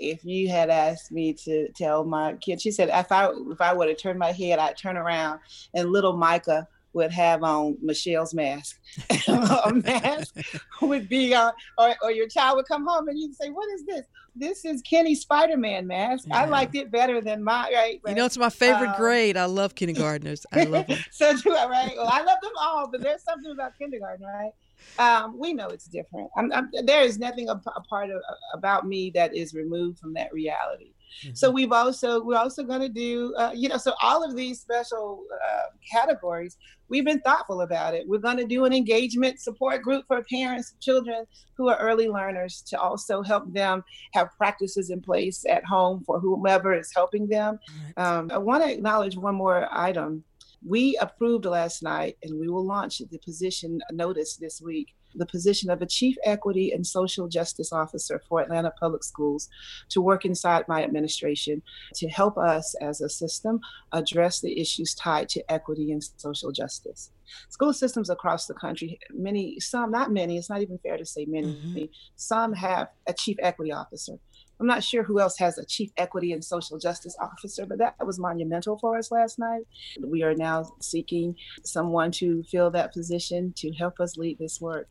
[0.00, 3.72] if you had asked me to tell my kid, she said, if I if I
[3.72, 5.40] would have turned my head, I'd turn around
[5.74, 8.80] and little Micah would have on Michelle's mask.
[9.28, 10.36] a mask
[10.82, 13.84] would be on, or, or your child would come home and you'd say, What is
[13.84, 14.02] this?
[14.36, 16.24] This is Kenny's Spider Man mask.
[16.28, 16.42] Yeah.
[16.42, 18.00] I liked it better than my, right?
[18.06, 19.36] you know, it's my favorite um, grade.
[19.36, 20.46] I love kindergartners.
[20.52, 20.98] I love them.
[21.10, 21.92] so do I, right?
[21.96, 24.52] Well, I love them all, but there's something about kindergarten, right?
[24.98, 26.30] Um, we know it's different.
[26.36, 28.20] I'm, I'm, there is nothing a, a part of
[28.54, 30.92] about me that is removed from that reality.
[31.24, 31.34] Mm-hmm.
[31.34, 34.60] So we've also we're also going to do uh, you know so all of these
[34.60, 36.56] special uh, categories
[36.90, 38.06] we've been thoughtful about it.
[38.06, 41.24] We're going to do an engagement support group for parents children
[41.56, 46.20] who are early learners to also help them have practices in place at home for
[46.20, 47.58] whomever is helping them.
[47.96, 50.24] Um, I want to acknowledge one more item
[50.66, 55.70] we approved last night, and we will launch the position notice this week the position
[55.70, 59.48] of a Chief Equity and Social Justice Officer for Atlanta Public Schools
[59.88, 61.62] to work inside my administration
[61.94, 63.60] to help us as a system
[63.92, 67.10] address the issues tied to equity and social justice.
[67.48, 71.24] School systems across the country, many, some, not many, it's not even fair to say
[71.26, 71.84] many, mm-hmm.
[72.16, 74.14] some have a Chief Equity Officer.
[74.60, 77.94] I'm not sure who else has a chief equity and social justice officer, but that
[78.04, 79.62] was monumental for us last night.
[79.98, 84.88] We are now seeking someone to fill that position to help us lead this work.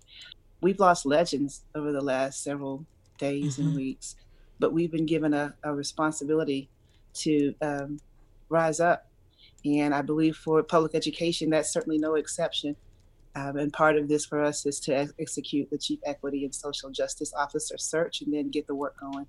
[0.62, 2.84] We've lost legends over the last several
[3.19, 3.67] days mm-hmm.
[3.67, 4.15] and weeks,
[4.58, 6.67] but we've been given a, a responsibility
[7.13, 7.99] to um,
[8.49, 9.05] rise up.
[9.63, 12.75] And I believe for public education, that's certainly no exception.
[13.36, 16.55] Um, and part of this for us is to ex- execute the Chief Equity and
[16.55, 19.27] Social Justice Officer search and then get the work going.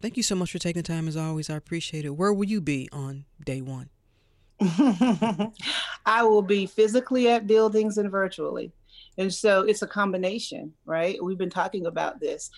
[0.00, 1.50] Thank you so much for taking the time as always.
[1.50, 2.10] I appreciate it.
[2.10, 3.90] Where will you be on day one?
[6.06, 8.72] I will be physically at buildings and virtually.
[9.18, 11.22] And so it's a combination, right?
[11.22, 12.50] We've been talking about this.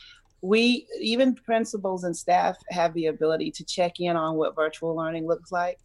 [0.43, 5.27] We, even principals and staff, have the ability to check in on what virtual learning
[5.27, 5.79] looks like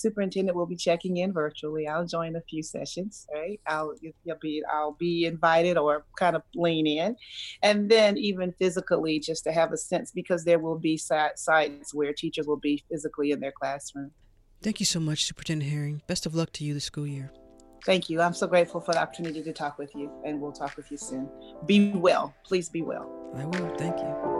[0.00, 1.86] superintendent will be checking in virtually.
[1.86, 3.60] I'll join a few sessions, right?
[3.66, 7.16] I'll you'll be I'll be invited or kind of lean in,
[7.62, 11.48] and then even physically just to have a sense because there will be sites
[11.92, 14.10] where teachers will be physically in their classroom.
[14.62, 16.02] Thank you so much, Superintendent Herring.
[16.06, 17.32] Best of luck to you this school year.
[17.86, 18.20] Thank you.
[18.20, 20.98] I'm so grateful for the opportunity to talk with you, and we'll talk with you
[20.98, 21.30] soon.
[21.64, 22.34] Be well.
[22.44, 23.32] Please be well.
[23.36, 23.74] I will.
[23.76, 24.39] Thank you.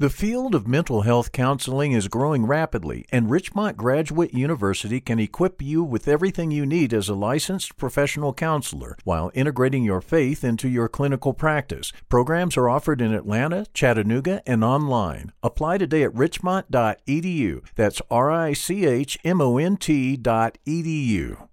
[0.00, 5.60] The field of mental health counseling is growing rapidly, and Richmont Graduate University can equip
[5.60, 10.68] you with everything you need as a licensed professional counselor while integrating your faith into
[10.68, 11.92] your clinical practice.
[12.08, 15.32] Programs are offered in Atlanta, Chattanooga, and online.
[15.42, 17.64] Apply today at richmont.edu.
[17.74, 21.48] That's R I C H M O N T.edu.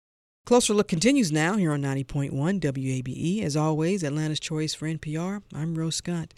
[0.45, 2.29] Closer Look continues now here on 90.1
[2.59, 3.41] WABE.
[3.41, 5.41] As always, Atlanta's Choice for NPR.
[5.51, 6.35] I'm Rose Scott.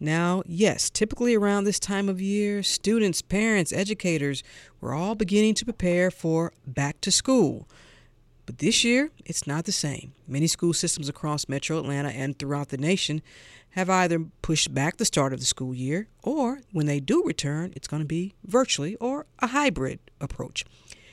[0.00, 4.44] Now, yes, typically around this time of year, students, parents, educators
[4.80, 7.68] were all beginning to prepare for back to school.
[8.46, 10.14] But this year, it's not the same.
[10.26, 13.22] Many school systems across metro Atlanta and throughout the nation
[13.70, 17.72] have either pushed back the start of the school year, or when they do return,
[17.76, 20.64] it's going to be virtually or a hybrid approach.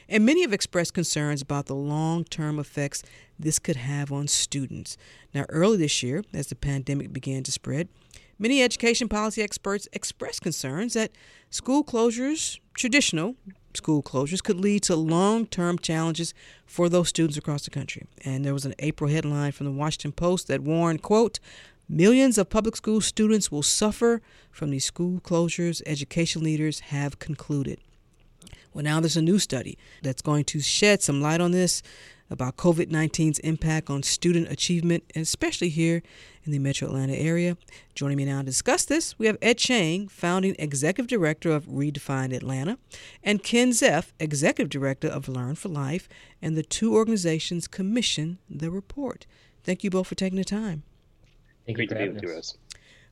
[0.07, 3.03] And many have expressed concerns about the long term effects
[3.37, 4.95] this could have on students.
[5.33, 7.89] Now, early this year, as the pandemic began to spread,
[8.37, 11.11] Many education policy experts express concerns that
[11.49, 13.35] school closures, traditional
[13.73, 16.33] school closures, could lead to long term challenges
[16.65, 18.07] for those students across the country.
[18.25, 21.39] And there was an April headline from the Washington Post that warned, quote,
[21.87, 24.21] Millions of public school students will suffer
[24.51, 27.79] from these school closures, education leaders have concluded.
[28.75, 31.81] Well, now there's a new study that's going to shed some light on this
[32.29, 36.03] about COVID 19's impact on student achievement, especially here
[36.43, 37.55] in the metro Atlanta area.
[37.93, 42.35] Joining me now to discuss this, we have Ed Chang, founding executive director of Redefine
[42.35, 42.77] Atlanta,
[43.23, 46.09] and Ken Zeff, executive director of Learn for Life,
[46.41, 49.25] and the two organizations commissioned the report.
[49.63, 50.83] Thank you both for taking the time.
[51.65, 52.57] Thank Great you to be with you, Rose.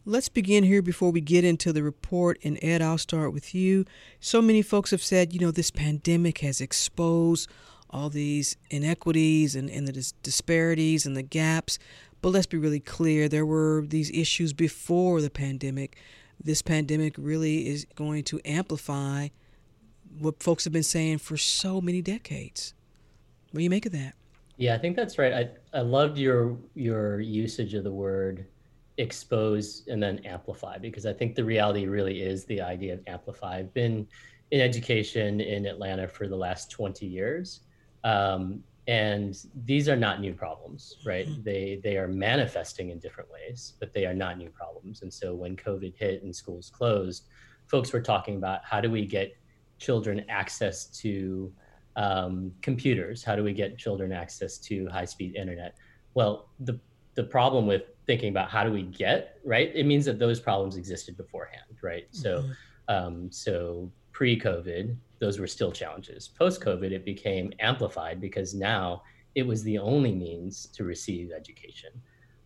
[0.05, 2.37] Let's begin here before we get into the report.
[2.43, 3.85] And Ed, I'll start with you.
[4.19, 7.49] So many folks have said, you know, this pandemic has exposed
[7.89, 11.79] all these inequities and, and the dis- disparities and the gaps.
[12.21, 15.97] But let's be really clear there were these issues before the pandemic.
[16.43, 19.29] This pandemic really is going to amplify
[20.19, 22.73] what folks have been saying for so many decades.
[23.51, 24.15] What do you make of that?
[24.57, 25.33] Yeah, I think that's right.
[25.33, 28.45] I, I loved your your usage of the word
[28.97, 33.57] expose and then amplify because I think the reality really is the idea of amplify.
[33.57, 34.07] I've been
[34.51, 37.61] in education in Atlanta for the last 20 years.
[38.03, 41.25] Um, and these are not new problems, right?
[41.27, 41.43] Mm-hmm.
[41.43, 45.03] They they are manifesting in different ways, but they are not new problems.
[45.03, 47.27] And so when COVID hit and schools closed,
[47.67, 49.35] folks were talking about how do we get
[49.79, 51.51] children access to
[51.95, 53.23] um, computers?
[53.23, 55.75] How do we get children access to high speed internet?
[56.13, 56.77] Well, the
[57.15, 60.75] the problem with thinking about how do we get right, it means that those problems
[60.75, 62.11] existed beforehand, right?
[62.11, 62.21] Mm-hmm.
[62.21, 62.45] So
[62.89, 66.27] um, so pre-COVID, those were still challenges.
[66.27, 69.03] Post COVID, it became amplified because now
[69.35, 71.89] it was the only means to receive education.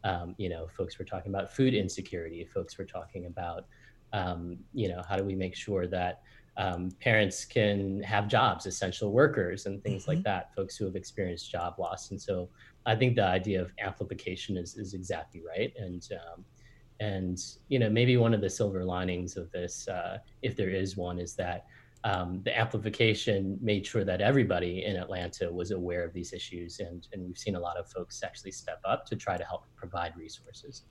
[0.03, 2.45] Um, you know, folks were talking about food insecurity.
[2.45, 3.65] Folks were talking about,
[4.13, 6.21] um, you know, how do we make sure that
[6.57, 10.11] um, parents can have jobs, essential workers, and things mm-hmm.
[10.11, 10.53] like that.
[10.55, 12.49] Folks who have experienced job loss, and so
[12.85, 15.71] I think the idea of amplification is is exactly right.
[15.77, 16.45] And um,
[16.99, 17.37] and
[17.67, 21.19] you know, maybe one of the silver linings of this, uh, if there is one,
[21.19, 21.65] is that
[22.03, 27.07] um, the amplification made sure that everybody in Atlanta was aware of these issues, and,
[27.11, 30.15] and we've seen a lot of folks actually step up to try to help provide
[30.15, 30.83] resources.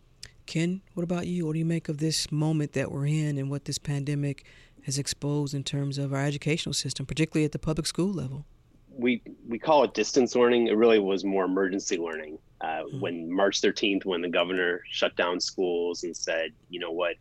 [0.47, 1.47] Ken, what about you?
[1.47, 4.45] What do you make of this moment that we're in and what this pandemic
[4.87, 8.47] has exposed in terms of our educational system, particularly at the public school level?
[8.91, 10.69] We we call it distance learning.
[10.69, 12.39] It really was more emergency learning.
[12.63, 13.01] Uh, mm-hmm.
[13.01, 17.17] When March 13th, when the governor shut down schools and said, you know what,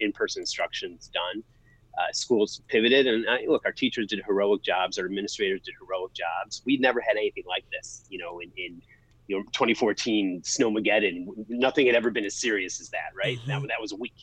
[0.00, 1.44] in-person instruction is done
[2.00, 3.06] uh, schools pivoted.
[3.06, 6.62] And uh, look, our teachers did heroic jobs, our administrators did heroic jobs.
[6.64, 8.82] We'd never had anything like this, you know, in, in
[9.26, 11.26] you know 2014 Snowmageddon.
[11.48, 13.38] Nothing had ever been as serious as that, right?
[13.38, 13.50] Mm-hmm.
[13.50, 14.14] That that was a week,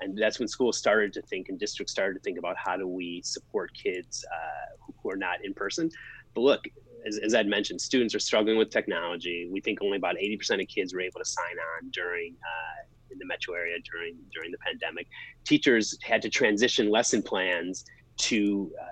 [0.00, 2.86] and that's when schools started to think and districts started to think about how do
[2.86, 5.90] we support kids uh, who are not in person.
[6.34, 6.64] But look,
[7.06, 9.48] as, as Ed mentioned, students are struggling with technology.
[9.50, 13.18] We think only about 80% of kids were able to sign on during uh, in
[13.18, 15.06] the metro area during during the pandemic.
[15.46, 17.84] Teachers had to transition lesson plans
[18.16, 18.86] to uh,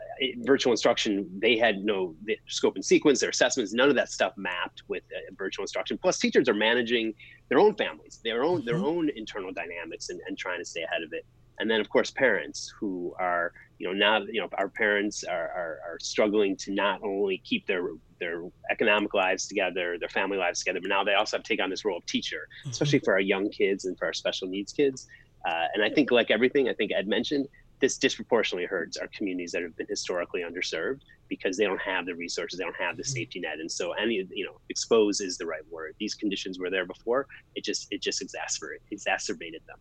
[0.44, 1.28] virtual instruction.
[1.40, 2.14] They had no
[2.46, 5.98] scope and sequence, their assessments, none of that stuff mapped with uh, virtual instruction.
[5.98, 7.14] Plus, teachers are managing
[7.48, 8.66] their own families, their own mm-hmm.
[8.66, 11.24] their own internal dynamics, and, and trying to stay ahead of it.
[11.58, 15.48] And then, of course, parents who are you know now you know our parents are,
[15.48, 17.88] are, are struggling to not only keep their
[18.20, 21.62] their economic lives together, their family lives together, but now they also have to take
[21.62, 22.70] on this role of teacher, mm-hmm.
[22.70, 25.08] especially for our young kids and for our special needs kids.
[25.46, 27.48] Uh, and I think, like everything, I think Ed mentioned,
[27.80, 32.14] this disproportionately hurts our communities that have been historically underserved because they don't have the
[32.14, 33.12] resources, they don't have the mm-hmm.
[33.12, 35.94] safety net, and so any you know, expose is the right word.
[35.98, 39.78] These conditions were there before; it just it just exacerbated exacerbated them.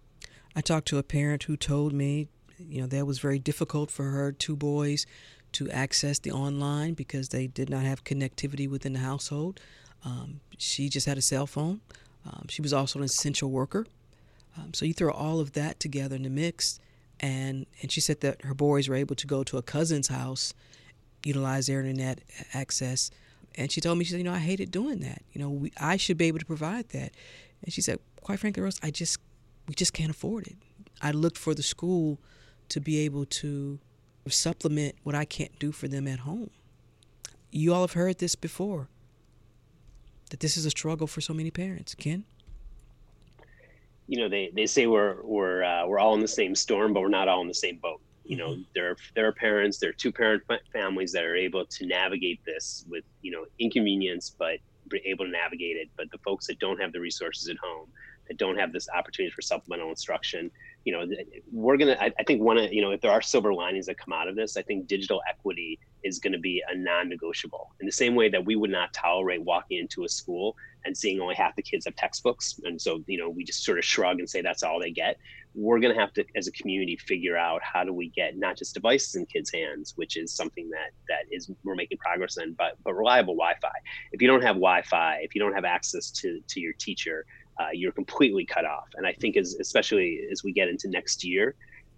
[0.56, 2.28] I talked to a parent who told me,
[2.60, 5.06] you know, that was very difficult for her two boys
[5.54, 9.60] to access the online because they did not have connectivity within the household.
[10.06, 11.82] Um, she just had a cell phone.
[12.26, 13.86] Um, she was also an essential worker.
[14.58, 16.80] Um, so you throw all of that together in the mix,
[17.24, 20.54] and and she said that her boys were able to go to a cousin's house,
[21.24, 22.20] utilize their internet
[22.54, 23.10] access,
[23.56, 25.22] and she told me she said, you know, I hated doing that.
[25.32, 27.14] You know, we, I should be able to provide that,
[27.64, 29.20] and she said, quite frankly, Rose, I just
[29.68, 30.58] we just can't afford it.
[31.02, 32.20] I looked for the school
[32.70, 33.80] to be able to
[34.28, 36.50] supplement what I can't do for them at home.
[37.52, 38.90] You all have heard this before
[40.30, 41.96] that this is a struggle for so many parents.
[41.96, 42.26] Ken?
[44.08, 47.02] You know, they, they say we're we're uh, we're all in the same storm, but
[47.02, 48.02] we're not all in the same boat.
[48.26, 48.62] You know, mm-hmm.
[48.76, 52.44] there are there are parents, there are two parent families that are able to navigate
[52.46, 54.58] this with you know inconvenience, but
[55.06, 55.90] able to navigate it.
[55.98, 57.88] But the folks that don't have the resources at home,
[58.28, 60.52] that don't have this opportunity for supplemental instruction,
[60.86, 61.06] you know,
[61.52, 61.98] we're gonna.
[62.00, 64.28] I, I think one of you know, if there are silver linings that come out
[64.28, 68.16] of this, I think digital equity is going to be a non-negotiable in the same
[68.16, 70.56] way that we would not tolerate walking into a school
[70.86, 73.78] and seeing only half the kids have textbooks and so you know we just sort
[73.78, 75.18] of shrug and say that's all they get
[75.56, 78.58] we're going to have to as a community figure out how do we get not
[78.58, 82.54] just devices in kids hands which is something that that is we're making progress in
[82.54, 83.70] but but reliable wi-fi
[84.12, 87.26] if you don't have wi-fi if you don't have access to to your teacher
[87.60, 91.24] uh, you're completely cut off and i think as especially as we get into next
[91.24, 91.56] year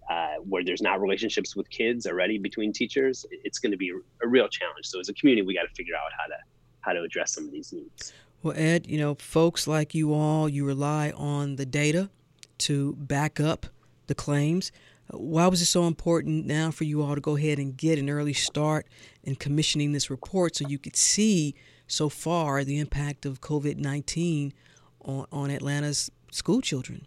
[0.08, 4.28] uh, where there's not relationships with kids already between teachers, it's going to be a
[4.28, 4.86] real challenge.
[4.86, 6.36] So as a community, we got to figure out how to
[6.82, 8.12] how to address some of these needs.
[8.46, 12.10] Well, Ed, you know, folks like you all, you rely on the data
[12.58, 13.66] to back up
[14.06, 14.70] the claims.
[15.10, 18.08] Why was it so important now for you all to go ahead and get an
[18.08, 18.86] early start
[19.24, 21.56] in commissioning this report so you could see
[21.88, 24.52] so far the impact of COVID 19
[25.00, 27.04] on, on Atlanta's school children?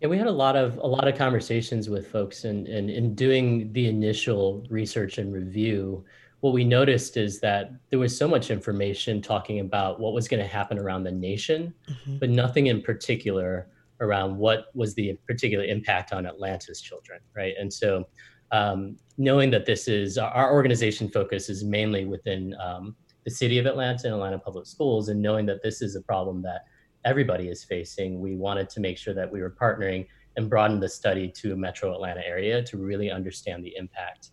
[0.00, 3.14] Yeah, we had a lot of a lot of conversations with folks, and and in
[3.14, 6.04] doing the initial research and review,
[6.40, 10.42] what we noticed is that there was so much information talking about what was going
[10.42, 12.18] to happen around the nation, mm-hmm.
[12.18, 13.68] but nothing in particular
[14.00, 17.54] around what was the particular impact on Atlanta's children, right?
[17.58, 18.08] And so,
[18.52, 23.66] um, knowing that this is our organization focus is mainly within um, the city of
[23.66, 26.62] Atlanta and Atlanta Public Schools, and knowing that this is a problem that
[27.04, 30.88] everybody is facing, we wanted to make sure that we were partnering and broaden the
[30.88, 34.30] study to a metro Atlanta area to really understand the impact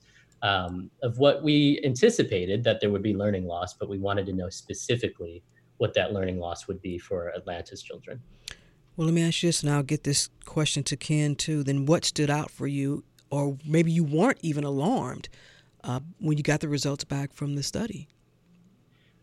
[0.47, 4.33] um, of what we anticipated that there would be learning loss, but we wanted to
[4.33, 5.43] know specifically
[5.77, 8.21] what that learning loss would be for Atlanta's children.
[8.95, 11.63] Well, let me ask you this, and I'll get this question to Ken too.
[11.63, 15.29] Then, what stood out for you, or maybe you weren't even alarmed
[15.83, 18.07] uh, when you got the results back from the study?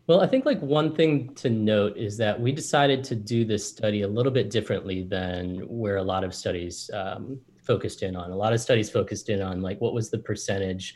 [0.07, 3.67] Well, I think like one thing to note is that we decided to do this
[3.67, 8.29] study a little bit differently than where a lot of studies um, focused in on.
[8.31, 10.93] A lot of studies focused in on like what was the percentage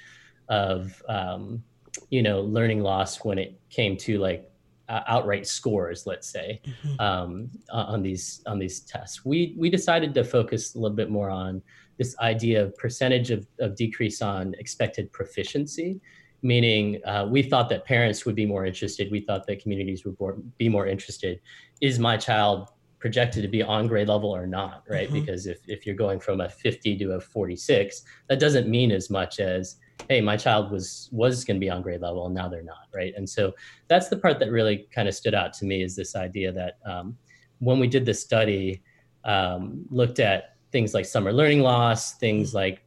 [0.50, 1.64] of um,
[2.10, 4.50] you know learning loss when it came to like
[4.90, 7.00] uh, outright scores, let's say, mm-hmm.
[7.00, 9.24] um, on these on these tests.
[9.24, 11.62] We we decided to focus a little bit more on
[11.98, 16.00] this idea of percentage of, of decrease on expected proficiency
[16.42, 19.12] meaning uh, we thought that parents would be more interested.
[19.12, 20.18] We thought that communities would
[20.58, 21.40] be more interested.
[21.82, 22.70] Is my child
[23.00, 25.10] projected to be on grade level or not, right?
[25.10, 25.22] Mm-hmm.
[25.22, 29.10] Because if, if you're going from a 50 to a 46, that doesn't mean as
[29.10, 29.78] much as,
[30.08, 32.88] hey, my child was was going to be on grade level and now they're not,
[32.94, 33.14] right?
[33.16, 33.54] And so
[33.88, 36.78] that's the part that really kind of stood out to me is this idea that
[36.86, 37.18] um,
[37.60, 38.82] when we did the study,
[39.26, 42.82] um, looked at things like summer learning loss, things like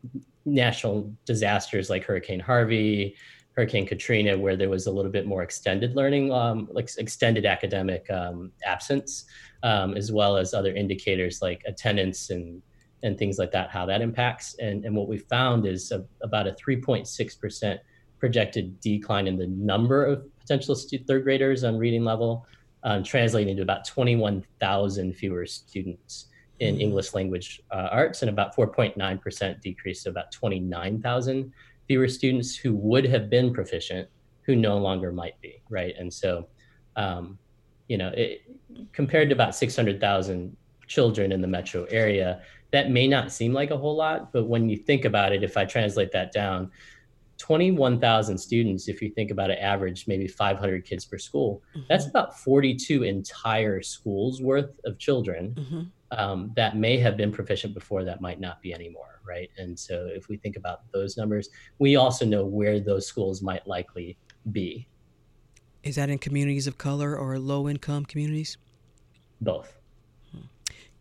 [0.45, 3.17] national disasters like Hurricane Harvey,
[3.55, 8.11] Hurricane Katrina, where there was a little bit more extended learning, um, like extended academic
[8.11, 9.27] um, absence,
[9.63, 12.63] um, as well as other indicators like attendance and
[13.03, 14.55] and things like that, how that impacts.
[14.59, 17.79] And, and what we found is a, about a 3.6%
[18.19, 22.47] projected decline in the number of potential stu- third graders on reading level,
[22.85, 26.27] um, translating to about 21,000 fewer students
[26.61, 26.81] in.
[26.81, 31.53] English language uh, arts and about 4.9% decrease, so about 29,000
[31.89, 34.09] fewer students who would have been proficient
[34.43, 35.95] who no longer might be, right?
[35.99, 36.47] And so,
[36.97, 37.39] um,
[37.89, 38.43] you know, it,
[38.93, 42.43] compared to about 600,000 children in the metro area,
[42.73, 45.57] that may not seem like a whole lot, but when you think about it, if
[45.57, 46.71] I translate that down,
[47.39, 51.87] 21,000 students, if you think about an average, maybe 500 kids per school, mm-hmm.
[51.89, 55.83] that's about 42 entire schools worth of children mm-hmm.
[56.19, 59.51] um, that may have been proficient before that might not be anymore right?
[59.59, 61.49] And so if we think about those numbers,
[61.79, 64.19] we also know where those schools might likely
[64.51, 64.87] be.
[65.83, 68.57] Is that in communities of color or low income communities?
[69.41, 69.79] Both.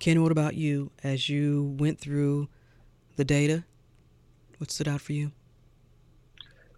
[0.02, 0.90] Ken, what about you?
[1.04, 2.50] As you went through
[3.18, 3.66] the data,
[4.58, 5.32] what stood out for you?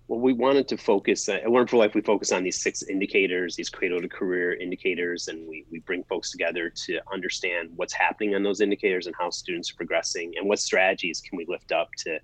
[0.10, 1.96] well, we wanted to focus uh, at for Life.
[1.96, 6.04] We focus on these six indicators, these cradle to career indicators, and we, we bring
[6.04, 10.50] folks together to understand what's happening on those indicators and how students are progressing and
[10.50, 12.20] what strategies can we lift up to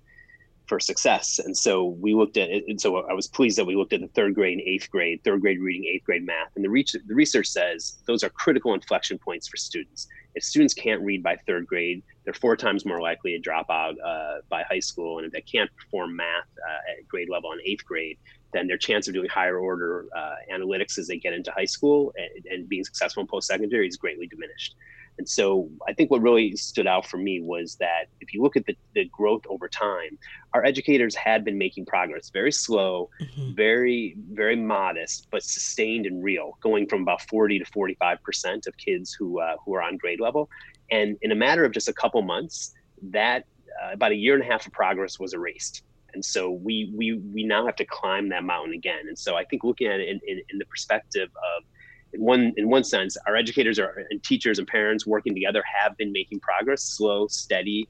[0.66, 1.38] for success.
[1.38, 2.64] And so we looked at it.
[2.68, 5.24] And so I was pleased that we looked at the third grade and eighth grade,
[5.24, 6.54] third grade reading, eighth grade math.
[6.56, 10.06] And the, reach, the research says those are critical inflection points for students.
[10.34, 13.96] If students can't read by third grade, they're four times more likely to drop out
[14.00, 15.18] uh, by high school.
[15.18, 18.18] And if they can't perform math uh, at grade level in eighth grade,
[18.52, 22.12] then their chance of doing higher order uh, analytics as they get into high school
[22.16, 24.74] and, and being successful in post secondary is greatly diminished.
[25.20, 28.56] And so I think what really stood out for me was that if you look
[28.56, 30.18] at the, the growth over time,
[30.54, 33.52] our educators had been making progress, very slow, mm-hmm.
[33.54, 39.12] very, very modest, but sustained and real, going from about 40 to 45% of kids
[39.12, 40.48] who, uh, who are on grade level.
[40.90, 43.44] And in a matter of just a couple months, that
[43.84, 45.82] uh, about a year and a half of progress was erased
[46.14, 49.04] And so we we we now have to climb that mountain again.
[49.06, 51.64] And so I think looking at it in, in, in the perspective of
[52.12, 55.96] in one in one sense, our educators are and teachers and parents working together have
[55.96, 57.88] been making progress, slow, steady,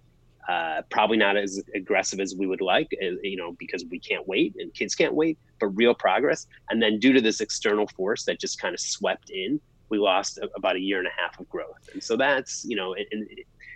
[0.48, 4.26] uh, probably not as aggressive as we would like, uh, you know, because we can't
[4.26, 6.46] wait and kids can't wait, but real progress.
[6.70, 9.60] And then due to this external force that just kind of swept in,
[9.90, 11.88] we lost a, about a year and a half of growth.
[11.92, 13.28] And so that's, you know, and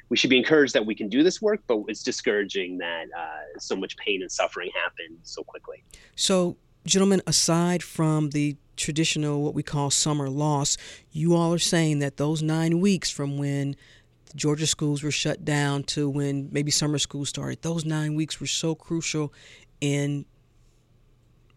[0.09, 3.59] we should be encouraged that we can do this work, but it's discouraging that uh,
[3.59, 5.83] so much pain and suffering happened so quickly.
[6.17, 10.77] So, gentlemen, aside from the traditional, what we call summer loss,
[11.13, 13.77] you all are saying that those nine weeks from when
[14.35, 18.47] Georgia schools were shut down to when maybe summer school started, those nine weeks were
[18.47, 19.33] so crucial
[19.81, 20.25] in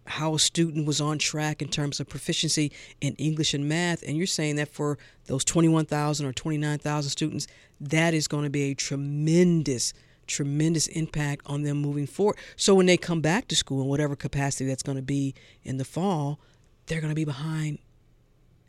[0.07, 4.03] how a student was on track in terms of proficiency in English and math.
[4.03, 7.47] And you're saying that for those 21,000 or 29,000 students,
[7.80, 9.93] that is going to be a tremendous,
[10.26, 12.38] tremendous impact on them moving forward.
[12.55, 15.78] So when they come back to school in whatever capacity that's going to be in
[15.78, 16.39] the fall,
[16.88, 17.78] they're going to be behind.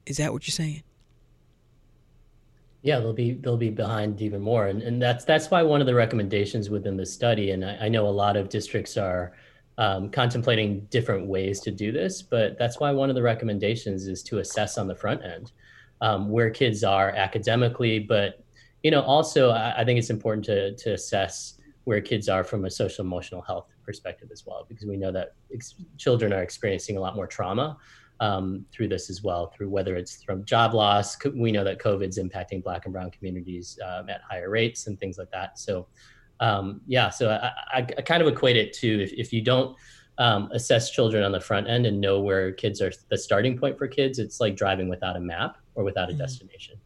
[0.07, 0.83] Is that what you're saying?
[2.83, 5.87] Yeah, they'll be they'll be behind even more, and and that's that's why one of
[5.87, 9.33] the recommendations within the study, and I, I know a lot of districts are
[9.79, 14.23] um, contemplating different ways to do this, but that's why one of the recommendations is
[14.25, 15.53] to assess on the front end
[16.01, 18.45] um, where kids are academically, but
[18.85, 21.55] you know also I, I think it's important to to assess
[21.85, 25.35] where kids are from a social emotional health perspective as well, because we know that
[25.53, 27.77] ex- children are experiencing a lot more trauma
[28.21, 31.17] um, through this as well, through whether it's from job loss.
[31.35, 35.19] We know that COVID's impacting Black and Brown communities um, at higher rates and things
[35.19, 35.59] like that.
[35.59, 35.87] So,
[36.41, 39.77] um, yeah, so I, I, I, kind of equate it to if, if you don't
[40.19, 43.79] um, assess children on the front end and know where kids are, the starting point
[43.79, 46.21] for kids, it's like driving without a map or without a mm-hmm.
[46.21, 46.77] destination.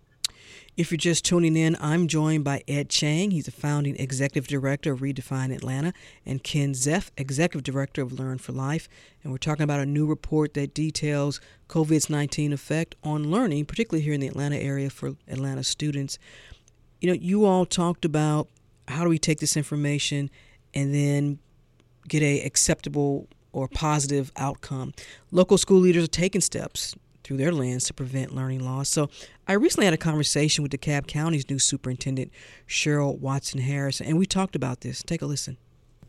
[0.74, 3.30] If you're just tuning in, I'm joined by Ed Chang.
[3.30, 5.92] He's the founding executive director of Redefine Atlanta,
[6.24, 8.88] and Ken Zeff, executive director of Learn for Life.
[9.22, 14.02] And we're talking about a new report that details COVID's 19 effect on learning, particularly
[14.02, 16.18] here in the Atlanta area for Atlanta students.
[17.02, 18.48] You know, you all talked about
[18.88, 20.30] how do we take this information
[20.72, 21.38] and then
[22.08, 24.94] get a acceptable or positive outcome.
[25.32, 26.94] Local school leaders are taking steps
[27.32, 28.90] through their lens to prevent learning loss.
[28.90, 29.08] So
[29.48, 32.30] I recently had a conversation with DeKalb County's new superintendent,
[32.68, 35.02] Cheryl Watson Harris, and we talked about this.
[35.02, 35.56] Take a listen.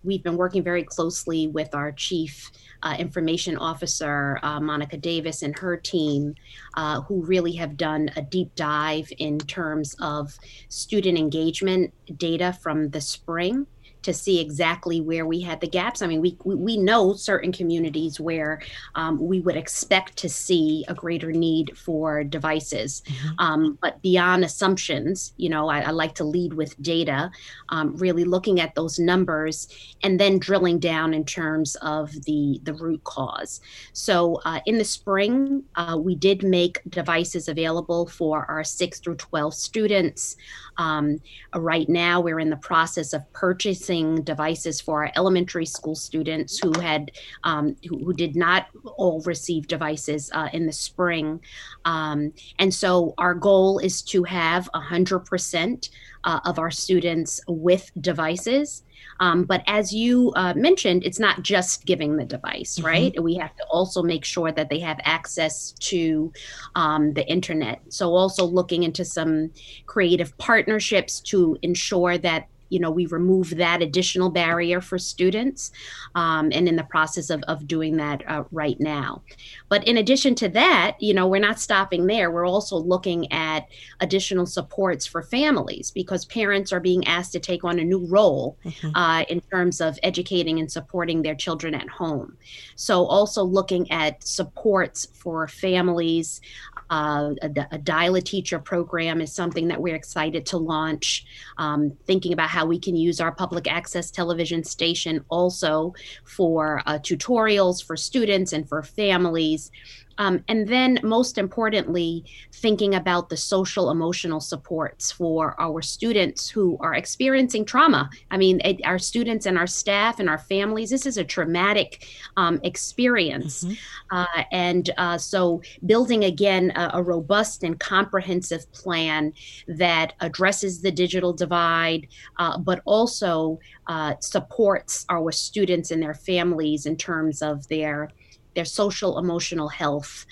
[0.04, 2.52] We've been working very closely with our chief
[2.84, 6.36] uh, information officer, uh, Monica Davis, and her team,
[6.74, 12.90] uh, who really have done a deep dive in terms of student engagement data from
[12.90, 13.66] the spring
[14.04, 16.02] to see exactly where we had the gaps.
[16.02, 18.62] I mean, we we know certain communities where
[18.96, 23.40] um, we would expect to see a greater need for devices, mm-hmm.
[23.40, 27.32] um, but beyond assumptions, you know, I, I like to lead with data,
[27.70, 29.68] um, really looking at those numbers
[30.04, 33.62] and then drilling down in terms of the the root cause.
[33.94, 39.18] So uh, in the spring, uh, we did make devices available for our six through
[39.18, 40.36] twelve students.
[40.78, 41.22] Um,
[41.56, 43.93] right now, we're in the process of purchasing
[44.24, 47.12] devices for our elementary school students who had
[47.44, 48.68] um, who, who, did not
[48.98, 51.40] all receive devices uh, in the spring,
[51.86, 55.90] um, and so our goal is to have hundred percent
[56.24, 58.84] uh, of our students with devices.
[59.20, 62.86] Um, but as you uh, mentioned, it's not just giving the device, mm-hmm.
[62.86, 63.24] right?
[63.24, 66.32] We have to also make sure that they have access to
[66.76, 67.82] um, the internet.
[67.90, 69.52] So, also looking into some
[69.86, 75.72] creative partnerships to ensure that you know we remove that additional barrier for students
[76.16, 79.22] um, and in the process of, of doing that uh, right now.
[79.70, 82.32] But in addition to that you know we're not stopping there.
[82.32, 83.68] We're also looking at
[84.00, 88.58] additional supports for families because parents are being asked to take on a new role
[88.66, 88.96] mm-hmm.
[88.96, 92.38] uh, in terms of educating and supporting their children at home.
[92.76, 96.42] So also looking at supports for families
[96.90, 101.26] uh, a, a dial a teacher program is something that we're excited to launch.
[101.58, 107.00] Um, thinking about how we can use our public access television station also for uh,
[107.00, 109.72] tutorials for students and for families
[110.18, 116.78] um, and then, most importantly, thinking about the social emotional supports for our students who
[116.80, 118.10] are experiencing trauma.
[118.32, 122.08] I mean, it, our students and our staff and our families, this is a traumatic
[122.38, 123.64] um, experience.
[123.64, 123.74] Mm-hmm.
[124.18, 129.34] Uh, and uh, so, building again a, a, robust and comprehensive plan
[129.68, 132.08] that addresses the digital divide,
[132.38, 138.10] uh, but also uh, supports our students and their families in terms of their
[138.56, 140.26] their social emotional health.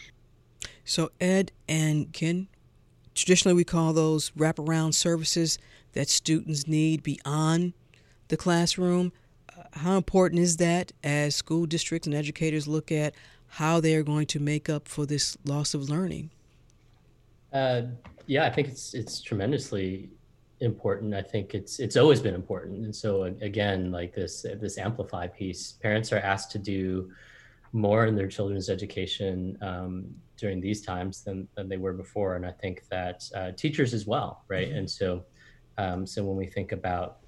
[0.84, 2.47] So, Ed and Ken,
[3.15, 5.57] traditionally we call those wraparound services
[5.93, 7.74] that students need beyond
[8.30, 9.11] the classroom.
[9.49, 13.13] Uh, how important is that as school districts and educators look at
[13.47, 16.32] how they're going to make up for this loss of learning?
[17.51, 17.84] Uh,
[18.26, 20.09] yeah, I think it's it's tremendously
[20.61, 21.13] important.
[21.13, 25.74] I think it's it's always been important, and so again, like this this amplify piece,
[25.74, 27.11] parents are asked to do
[27.74, 30.05] more in their children's education um,
[30.38, 34.05] during these times than, than they were before, and I think that uh, teachers as
[34.05, 34.67] well, right?
[34.67, 34.78] Mm-hmm.
[34.78, 35.24] And so,
[35.78, 37.19] um, so when we think about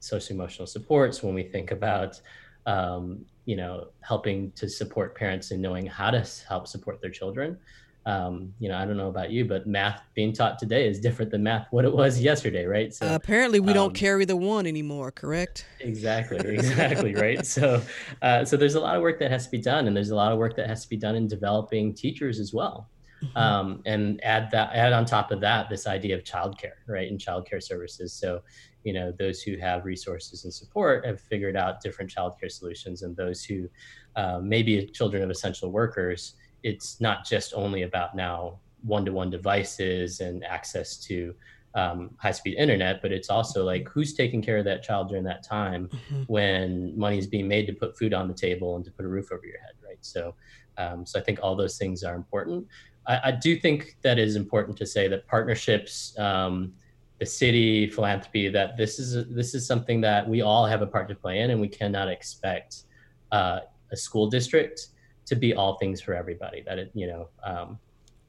[0.00, 2.20] social emotional supports, when we think about
[2.66, 7.58] um, you know helping to support parents in knowing how to help support their children,
[8.04, 11.30] um, you know, I don't know about you, but math being taught today is different
[11.30, 12.92] than math what it was yesterday, right?
[12.92, 15.66] So uh, apparently, we um, don't carry the one anymore, correct?
[15.80, 17.46] Exactly, exactly, right.
[17.46, 17.80] So,
[18.20, 20.16] uh, so there's a lot of work that has to be done, and there's a
[20.16, 22.88] lot of work that has to be done in developing teachers as well.
[23.22, 23.38] Mm-hmm.
[23.38, 27.20] Um, and add that, add on top of that, this idea of childcare, right, and
[27.20, 28.12] childcare services.
[28.12, 28.42] So,
[28.82, 33.16] you know, those who have resources and support have figured out different childcare solutions, and
[33.16, 33.68] those who
[34.16, 40.44] uh, maybe children of essential workers it's not just only about now one-to-one devices and
[40.44, 41.34] access to
[41.74, 45.42] um, high-speed internet, but it's also like who's taking care of that child during that
[45.42, 46.22] time mm-hmm.
[46.26, 49.08] when money is being made to put food on the table and to put a
[49.08, 49.98] roof over your head, right?
[50.00, 50.34] So,
[50.76, 52.66] um, so I think all those things are important.
[53.06, 56.72] I, I, do think that it is important to say that partnerships, um,
[57.18, 61.08] the city, philanthropy, that this is this is something that we all have a part
[61.08, 62.84] to play in, and we cannot expect
[63.30, 63.60] uh,
[63.92, 64.88] a school district
[65.26, 66.62] to be all things for everybody.
[66.62, 67.78] That it, you know, um,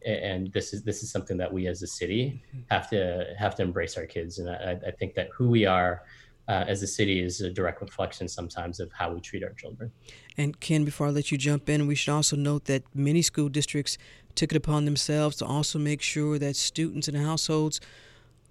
[0.06, 2.62] and this is this is something that we as a city mm-hmm.
[2.70, 4.40] have to have to embrace our kids.
[4.40, 6.04] And I, I think that who we are
[6.48, 9.92] uh, as a city is a direct reflection sometimes of how we treat our children.
[10.38, 13.50] And Ken, before I let you jump in, we should also note that many school
[13.50, 13.98] districts
[14.36, 17.80] took it upon themselves to also make sure that students and households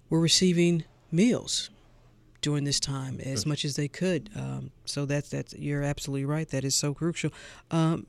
[0.09, 1.69] were receiving meals
[2.41, 3.49] during this time as mm-hmm.
[3.49, 4.29] much as they could.
[4.35, 6.47] Um, so that's that's you're absolutely right.
[6.49, 7.31] That is so crucial.
[7.69, 8.07] Um,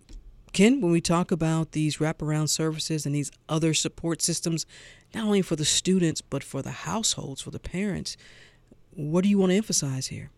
[0.55, 4.65] Ken, when we talk about these wraparound services and these other support systems,
[5.13, 8.17] not only for the students, but for the households, for the parents,
[8.93, 10.31] what do you want to emphasize here?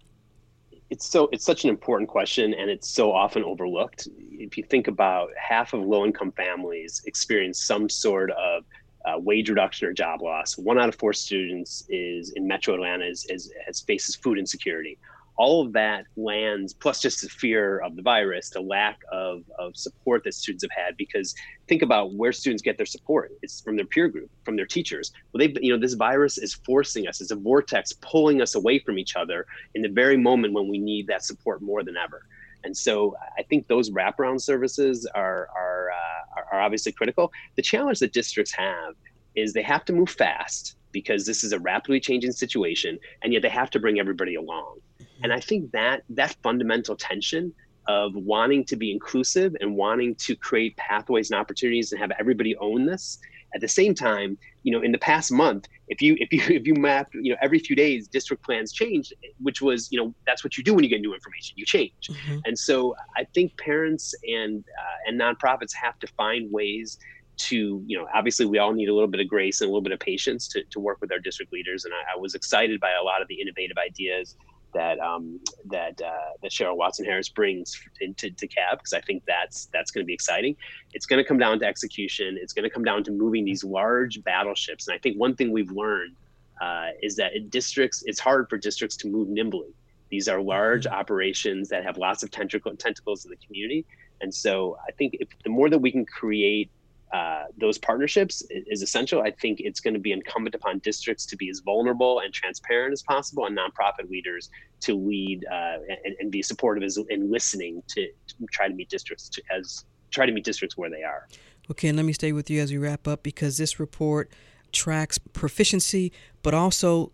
[0.88, 4.08] It's so it's such an important question and it's so often overlooked.
[4.30, 8.64] If you think about half of low income families experience some sort of
[9.04, 10.56] uh, wage reduction or job loss.
[10.56, 14.98] One out of four students is in Metro Atlanta is, is, has faces food insecurity
[15.36, 19.76] all of that lands plus just the fear of the virus the lack of, of
[19.76, 21.34] support that students have had because
[21.68, 23.32] think about where students get their support.
[23.42, 25.12] It's from their peer group from their teachers.
[25.32, 28.78] Well they you know this virus is forcing us it's a vortex pulling us away
[28.78, 32.22] from each other in the very moment when we need that support more than ever.
[32.64, 37.30] And so i think those wraparound services are are, uh, are obviously critical.
[37.56, 38.94] The challenge that districts have
[39.34, 43.42] is they have to move fast because this is a rapidly changing situation and yet
[43.42, 44.78] they have to bring everybody along
[45.22, 47.52] and I think that that fundamental tension
[47.88, 52.56] of wanting to be inclusive and wanting to create pathways and opportunities and have everybody
[52.56, 53.18] own this
[53.54, 56.66] at the same time you know in the past month if you if you if
[56.66, 60.42] you map you know every few days district plans change which was you know that's
[60.42, 62.38] what you do when you get new information you change mm-hmm.
[62.44, 66.98] and so i think parents and uh, and nonprofits have to find ways
[67.36, 69.82] to you know obviously we all need a little bit of grace and a little
[69.82, 72.80] bit of patience to, to work with our district leaders and I, I was excited
[72.80, 74.36] by a lot of the innovative ideas
[74.76, 79.66] that um, that uh, that Cheryl Watson Harris brings into DeKalb because I think that's
[79.72, 80.54] that's going to be exciting.
[80.92, 82.38] It's going to come down to execution.
[82.40, 84.86] It's going to come down to moving these large battleships.
[84.86, 86.14] And I think one thing we've learned
[86.60, 89.72] uh, is that in districts, it's hard for districts to move nimbly.
[90.10, 90.94] These are large mm-hmm.
[90.94, 93.86] operations that have lots of tentacle, tentacles in the community.
[94.20, 96.70] And so I think if the more that we can create
[97.12, 99.22] uh, those partnerships is essential.
[99.22, 102.92] I think it's going to be incumbent upon districts to be as vulnerable and transparent
[102.92, 104.50] as possible, and nonprofit leaders
[104.80, 108.88] to lead uh, and, and, be supportive as, and listening to, to, try to meet
[108.88, 111.28] districts to, as try to meet districts where they are.
[111.70, 114.30] Okay, and let me stay with you as we wrap up because this report
[114.72, 117.12] tracks proficiency, but also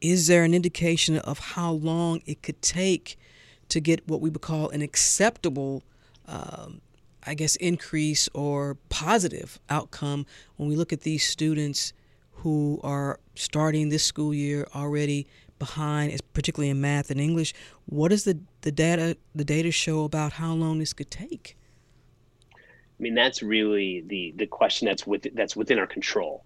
[0.00, 3.16] is there an indication of how long it could take
[3.68, 5.84] to get what we would call an acceptable
[6.26, 6.80] um,
[7.24, 11.92] I guess, increase or positive outcome when we look at these students
[12.30, 15.26] who are starting this school year already
[15.58, 17.54] behind, particularly in math and English.
[17.86, 21.56] What does the, the data the data show about how long this could take?
[22.52, 22.56] I
[22.98, 26.44] mean, that's really the the question that's with that's within our control.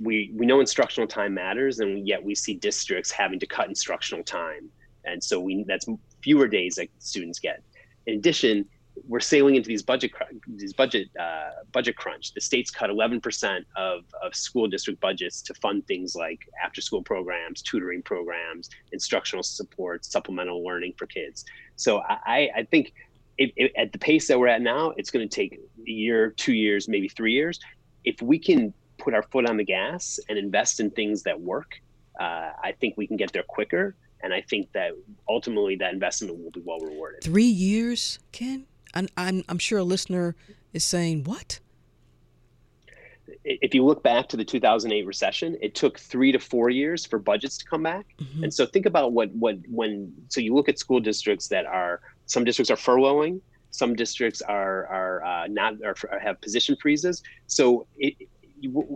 [0.00, 4.24] We we know instructional time matters, and yet we see districts having to cut instructional
[4.24, 4.70] time,
[5.04, 5.86] and so we that's
[6.22, 7.62] fewer days that students get.
[8.06, 8.66] In addition,
[9.06, 10.12] we're sailing into these budget
[10.46, 12.32] these budget uh, budget crunch.
[12.32, 17.02] The states cut 11% of, of school district budgets to fund things like after school
[17.02, 21.44] programs, tutoring programs, instructional support, supplemental learning for kids.
[21.76, 22.94] So I, I think
[23.36, 25.54] it, it, at the pace that we're at now, it's going to take
[25.86, 27.58] a year, two years, maybe three years.
[28.04, 31.80] If we can put our foot on the gas and invest in things that work,
[32.20, 33.96] uh, I think we can get there quicker.
[34.22, 34.92] And I think that
[35.28, 37.22] ultimately that investment will be well rewarded.
[37.22, 38.66] Three years, Ken?
[38.94, 40.36] I'm, I'm, I'm sure a listener
[40.72, 41.60] is saying, what?
[43.44, 47.18] If you look back to the 2008 recession, it took three to four years for
[47.18, 48.06] budgets to come back.
[48.20, 48.44] Mm-hmm.
[48.44, 52.00] And so think about what, what, when, so you look at school districts that are,
[52.26, 53.40] some districts are furloughing,
[53.70, 57.22] some districts are, are uh, not, or have position freezes.
[57.46, 58.14] So it,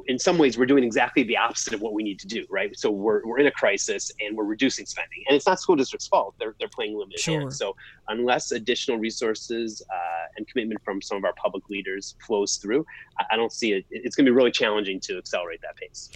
[0.07, 2.77] in some ways we're doing exactly the opposite of what we need to do right
[2.79, 6.07] so we're, we're in a crisis and we're reducing spending and it's not school district's
[6.07, 7.41] fault they're, they're playing limited sure.
[7.41, 7.75] hands so
[8.09, 12.85] unless additional resources uh, and commitment from some of our public leaders flows through
[13.19, 16.11] i, I don't see it it's going to be really challenging to accelerate that pace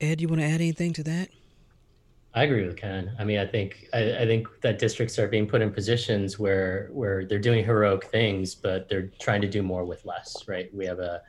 [0.00, 1.28] ed you want to add anything to that
[2.36, 3.16] I agree with Ken.
[3.18, 6.90] I mean, I think I, I, think that districts are being put in positions where
[6.92, 10.46] where they're doing heroic things, but they're trying to do more with less.
[10.46, 10.72] Right?
[10.74, 11.22] We have a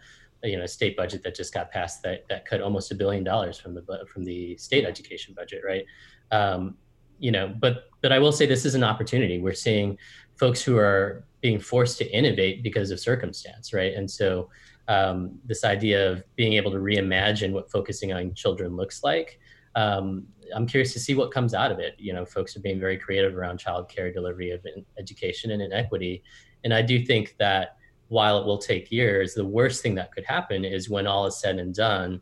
[0.47, 3.59] you know state budget that just got passed that that cut almost a billion dollars
[3.59, 5.85] from the from the state education budget, right?
[6.31, 6.77] Um,
[7.19, 9.39] you know, but but I will say this is an opportunity.
[9.39, 9.97] We're seeing
[10.39, 13.93] folks who are being forced to innovate because of circumstance, right?
[13.93, 14.49] And so
[14.87, 19.39] um, this idea of being able to reimagine what focusing on children looks like.
[19.75, 21.95] Um, I'm curious to see what comes out of it.
[21.97, 24.65] You know, folks are being very creative around childcare delivery of
[24.97, 26.23] education and inequity,
[26.63, 27.76] and I do think that
[28.09, 31.39] while it will take years, the worst thing that could happen is when all is
[31.39, 32.21] said and done,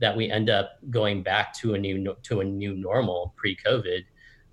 [0.00, 4.04] that we end up going back to a new to a new normal pre-COVID,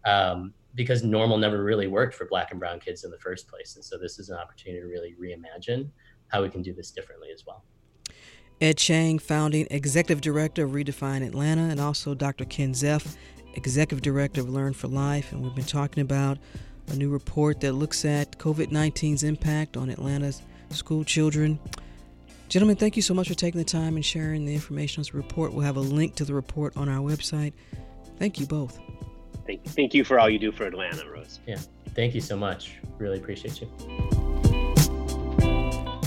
[0.06, 3.76] um, because normal never really worked for Black and Brown kids in the first place.
[3.76, 5.90] And so this is an opportunity to really reimagine
[6.28, 7.64] how we can do this differently as well.
[8.62, 12.46] Ed Chang, founding executive director of Redefine Atlanta, and also Dr.
[12.46, 13.16] Ken Zeff,
[13.56, 15.32] executive director of Learn for Life.
[15.32, 16.38] And we've been talking about
[16.88, 20.42] a new report that looks at COVID 19's impact on Atlanta's
[20.76, 21.60] school children.
[22.50, 25.14] Gentlemen, thank you so much for taking the time and sharing the information on this
[25.14, 25.54] report.
[25.54, 27.54] We'll have a link to the report on our website.
[28.18, 28.78] Thank you both.
[29.46, 31.40] Thank, thank you for all you do for Atlanta, Rose.
[31.48, 31.60] Yeah,
[31.96, 32.76] thank you so much.
[33.00, 34.21] Really appreciate you.